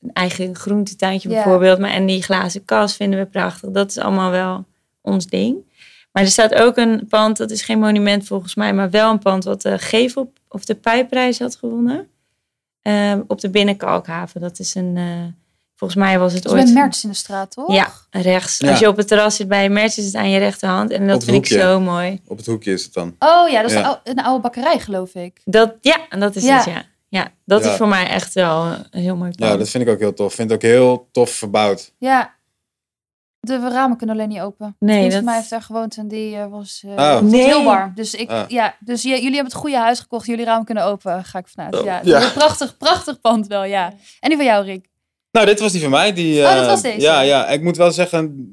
een 0.03 0.11
eigen 0.13 0.55
groentetuintje 0.57 1.29
Ja. 1.29 1.35
bijvoorbeeld. 1.35 1.79
Maar, 1.79 1.91
en 1.91 2.07
die 2.07 2.23
glazen 2.23 2.65
kas 2.65 2.97
vinden 2.97 3.19
we 3.19 3.27
prachtig. 3.27 3.71
Dat 3.71 3.91
is 3.91 3.99
allemaal 3.99 4.31
wel 4.31 4.65
ons 5.01 5.27
ding. 5.27 5.57
Maar 6.13 6.23
er 6.23 6.29
staat 6.29 6.55
ook 6.55 6.77
een 6.77 7.07
pand, 7.09 7.37
dat 7.37 7.51
is 7.51 7.63
geen 7.63 7.79
monument 7.79 8.27
volgens 8.27 8.55
mij, 8.55 8.73
maar 8.75 8.91
wel 8.91 9.11
een 9.11 9.19
pand 9.19 9.45
wat 9.45 9.63
de 9.63 9.79
gevel 9.79 10.33
of 10.49 10.65
de 10.65 10.75
pijpprijs 10.75 11.39
had 11.39 11.57
gewonnen. 11.57 12.09
Ehm, 12.83 13.21
op 13.27 13.41
de 13.41 13.51
Binnenkalkhaven. 13.51 14.41
Dat 14.41 14.59
is 14.59 14.75
een, 14.75 14.97
eh, 14.97 15.05
volgens 15.77 16.01
mij 16.01 16.19
was 16.19 16.33
het 16.33 16.45
is 16.45 16.51
ooit... 16.53 16.65
bij 16.65 16.73
Merts 16.73 17.05
in 17.05 17.11
de 17.11 17.17
straat, 17.17 17.51
toch? 17.51 17.73
Ja, 17.73 17.93
rechts. 18.11 18.59
Ja. 18.59 18.71
Als 18.71 18.79
je 18.79 18.89
op 18.89 18.97
het 18.97 19.09
terras 19.09 19.37
zit 19.37 19.49
bij 19.49 19.69
Merch 19.69 19.97
is 19.97 20.05
het 20.05 20.15
aan 20.15 20.31
je 20.31 20.39
rechterhand. 20.39 20.91
En 20.91 21.07
dat 21.07 21.15
het 21.23 21.25
vind 21.31 21.37
ik 21.51 21.59
zo 21.61 21.81
mooi. 21.81 22.21
Op 22.27 22.37
het 22.37 22.47
hoekje 22.47 22.73
is 22.73 22.85
het 22.85 22.93
dan. 22.93 23.15
Oh 23.19 23.49
ja, 23.49 23.63
dat 23.63 23.71
is 23.71 23.77
Ja. 23.77 23.83
Een, 23.83 23.87
oude, 23.87 24.01
een 24.11 24.23
oude 24.23 24.41
bakkerij, 24.43 24.79
geloof 24.79 25.15
ik. 25.15 25.41
Dat, 25.45 25.75
ja, 25.81 25.99
dat 26.19 26.37
is 26.37 26.45
Ja. 26.45 26.57
het, 26.57 26.65
ja. 26.65 26.83
Ja, 27.09 27.29
dat 27.45 27.65
Ja. 27.65 27.71
is 27.71 27.77
voor 27.77 27.89
mij 27.89 28.07
echt 28.09 28.33
wel 28.35 28.65
een 28.91 29.01
heel 29.01 29.17
mooi 29.17 29.31
pand. 29.31 29.51
Ja, 29.51 29.57
dat 29.57 29.69
vind 29.69 29.85
ik 29.87 29.91
ook 29.91 29.99
heel 29.99 30.15
tof. 30.15 30.35
Vind 30.35 30.51
het 30.51 30.59
ook 30.65 30.71
heel 30.71 31.09
tof 31.13 31.31
verbouwd. 31.31 31.93
Ja. 31.99 32.35
De 33.47 33.69
ramen 33.69 33.97
kunnen 33.97 34.17
alleen 34.17 34.29
niet 34.29 34.41
open. 34.41 34.77
Nee, 34.79 35.11
dat- 35.11 35.23
mij 35.25 35.37
heeft 35.37 35.51
daar 35.51 35.63
gewoond 35.63 35.97
en 35.97 36.09
die 36.09 36.37
eh, 36.37 36.47
was, 36.47 36.83
eh, 36.87 36.91
Oh. 36.93 37.21
Nee. 37.21 37.43
heel 37.45 37.65
warm. 37.65 37.93
Dus, 37.95 38.15
ik, 38.15 38.31
Ah. 38.31 38.49
ja, 38.49 38.77
dus 38.81 39.03
jullie 39.03 39.23
hebben 39.23 39.45
het 39.45 39.55
goede 39.55 39.77
huis 39.79 40.01
gekocht. 40.01 40.27
Jullie 40.27 40.45
ramen 40.45 40.65
kunnen 40.65 40.85
open, 40.85 41.25
ga 41.25 41.39
ik 41.39 41.49
vanuit. 41.49 41.79
Oh, 41.79 41.85
Ja, 41.85 42.01
ja. 42.05 42.23
Een 42.23 42.33
prachtig, 42.33 42.77
prachtig 42.77 43.21
pand 43.21 43.47
wel, 43.47 43.65
ja. 43.65 43.93
En 44.21 44.29
die 44.29 44.37
van 44.37 44.47
jou, 44.47 44.65
Rick? 44.65 44.89
Nou, 45.31 45.47
dit 45.47 45.61
was 45.61 45.73
die 45.73 45.81
van 45.81 45.91
mij. 45.91 46.13
Die, 46.13 46.43
Oh, 46.43 46.51
dat 46.53 46.61
eh, 46.63 46.67
was 46.67 46.83
deze. 46.83 47.01
Ja, 47.01 47.21
ja. 47.21 47.49
Ik 47.49 47.63
moet 47.63 47.77
wel 47.77 47.91
zeggen, 47.93 48.47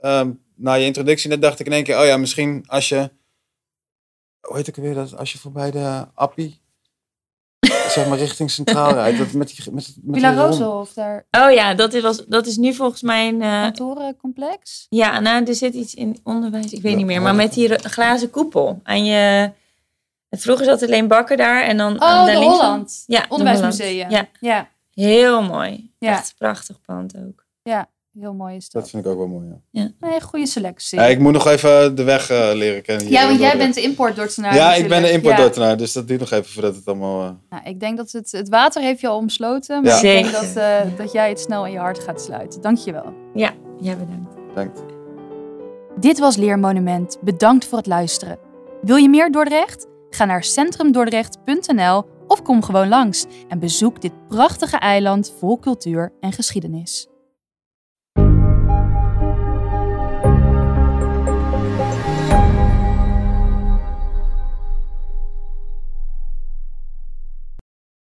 ehm, 0.00 0.30
na 0.56 0.72
je 0.74 0.84
introductie 0.84 1.30
net 1.30 1.42
dacht 1.42 1.60
ik 1.60 1.66
in 1.66 1.72
één 1.72 1.84
keer, 1.84 1.98
oh 1.98 2.04
ja, 2.06 2.16
misschien 2.16 2.64
als 2.66 2.88
je, 2.88 3.10
hoe 4.40 4.56
heet 4.56 4.66
ik 4.66 4.76
weer 4.76 4.94
dat, 4.94 5.16
als 5.16 5.32
je 5.32 5.38
voorbij 5.38 5.70
de 5.70 6.06
Appie, 6.14 6.60
zeg 7.94 8.08
maar 8.08 8.18
richting 8.18 8.50
Centraal 8.50 8.92
rijdt, 9.00 9.18
dat 9.18 9.32
met 9.32 9.48
die, 9.48 9.72
met, 9.72 9.94
met 10.02 10.20
Villa 10.20 10.34
daar 10.94 11.26
Oh 11.30 11.50
ja, 11.52 11.74
dat 11.74 11.92
is, 11.94 12.02
was, 12.02 12.24
dat 12.26 12.46
is 12.46 12.56
nu 12.56 12.74
volgens 12.74 13.02
mij 13.02 13.28
een... 13.28 13.42
eh, 13.42 13.62
kantorencomplex. 13.62 14.86
ja, 14.88 15.20
nou, 15.20 15.44
er 15.44 15.54
zit 15.54 15.74
iets 15.74 15.94
in 15.94 16.18
onderwijs, 16.24 16.72
ik 16.72 16.82
weet 16.82 16.90
Ja, 16.92 16.96
niet 16.98 17.06
meer. 17.06 17.22
Maar 17.22 17.34
met 17.34 17.52
die 17.54 17.78
glazen 17.78 18.30
koepel. 18.30 18.80
Aan 18.82 19.04
je... 19.04 19.50
Vroeger 20.30 20.64
zat 20.64 20.82
alleen 20.82 21.08
Bakker 21.08 21.36
daar 21.36 21.62
en 21.62 21.76
dan 21.76 22.00
aan 22.00 22.20
Oh, 22.20 22.26
daar 22.26 22.34
de 22.34 22.42
van- 22.42 22.50
Holland. 22.52 23.04
Ja, 23.06 23.20
de 23.20 23.26
Onderwijsmuseum. 23.28 23.92
Holland. 24.06 24.12
Ja, 24.12 24.28
ja, 24.40 24.68
heel 25.06 25.42
mooi. 25.42 25.92
Ja. 25.98 26.10
Echt 26.10 26.28
een 26.28 26.34
prachtig 26.38 26.80
pand 26.80 27.14
ook. 27.16 27.44
Heel 28.20 28.34
mooi 28.34 28.56
is 28.56 28.70
Dat 28.70 28.82
dat. 28.82 28.90
vind 28.90 29.04
ik 29.04 29.10
ook 29.10 29.18
wel 29.18 29.26
mooi, 29.26 29.46
ja. 29.70 29.90
Nee, 30.00 30.20
goede 30.20 30.46
selectie. 30.46 30.98
Ja, 30.98 31.04
ik 31.06 31.18
moet 31.18 31.32
nog 31.32 31.46
even 31.46 31.94
de 31.94 32.02
weg 32.04 32.30
eh, 32.30 32.50
leren 32.54 32.82
kennen. 32.82 33.06
hier 33.06 33.14
ja, 33.14 33.26
want 33.26 33.40
jij 33.40 33.56
bent 33.56 33.74
de 33.74 33.82
importdortenaar 33.82 34.54
Ja, 34.54 34.74
ik 34.74 34.88
ben 34.88 35.02
de 35.02 35.10
importdortenaar, 35.10 35.76
dus 35.76 35.92
dat 35.92 36.08
duurt 36.08 36.20
nog 36.20 36.30
even 36.30 36.50
voordat 36.52 36.74
het 36.76 36.86
allemaal... 36.86 37.20
eh, 37.20 37.26
Ja. 37.26 37.36
Nou, 37.56 37.68
ik 37.68 37.80
denk 37.80 37.96
dat 37.96 38.10
het, 38.12 38.32
het 38.32 38.48
water 38.48 38.82
heeft 38.82 39.00
je 39.00 39.08
al 39.08 39.16
omsloten. 39.16 39.82
Maar 39.82 39.90
Ja. 39.90 39.96
ik 39.96 40.22
denk 40.22 40.32
dat, 40.32 40.56
eh, 40.56 40.80
dat 40.96 41.12
jij 41.12 41.28
het 41.28 41.40
snel 41.40 41.66
in 41.66 41.72
je 41.72 41.78
hart 41.78 41.98
gaat 41.98 42.20
sluiten. 42.22 42.60
Dank 42.60 42.78
je 42.78 42.92
wel. 42.92 43.12
Ja, 43.34 43.52
bedankt. 43.80 44.34
denkt. 44.54 44.82
Dit 46.00 46.18
was 46.18 46.36
Leermonument. 46.36 47.18
Bedankt 47.20 47.64
voor 47.66 47.78
het 47.78 47.86
luisteren. 47.86 48.38
Wil 48.82 48.96
je 48.96 49.08
meer 49.08 49.30
Dordrecht? 49.32 49.86
Ga 50.10 50.24
naar 50.24 50.44
centrumdordrecht.nl 50.44 52.04
of 52.26 52.42
kom 52.42 52.62
gewoon 52.62 52.88
langs 52.88 53.24
en 53.48 53.58
bezoek 53.58 54.00
dit 54.02 54.12
prachtige 54.28 54.76
eiland 54.76 55.32
vol 55.38 55.58
cultuur 55.58 56.12
en 56.20 56.32
geschiedenis. 56.32 57.08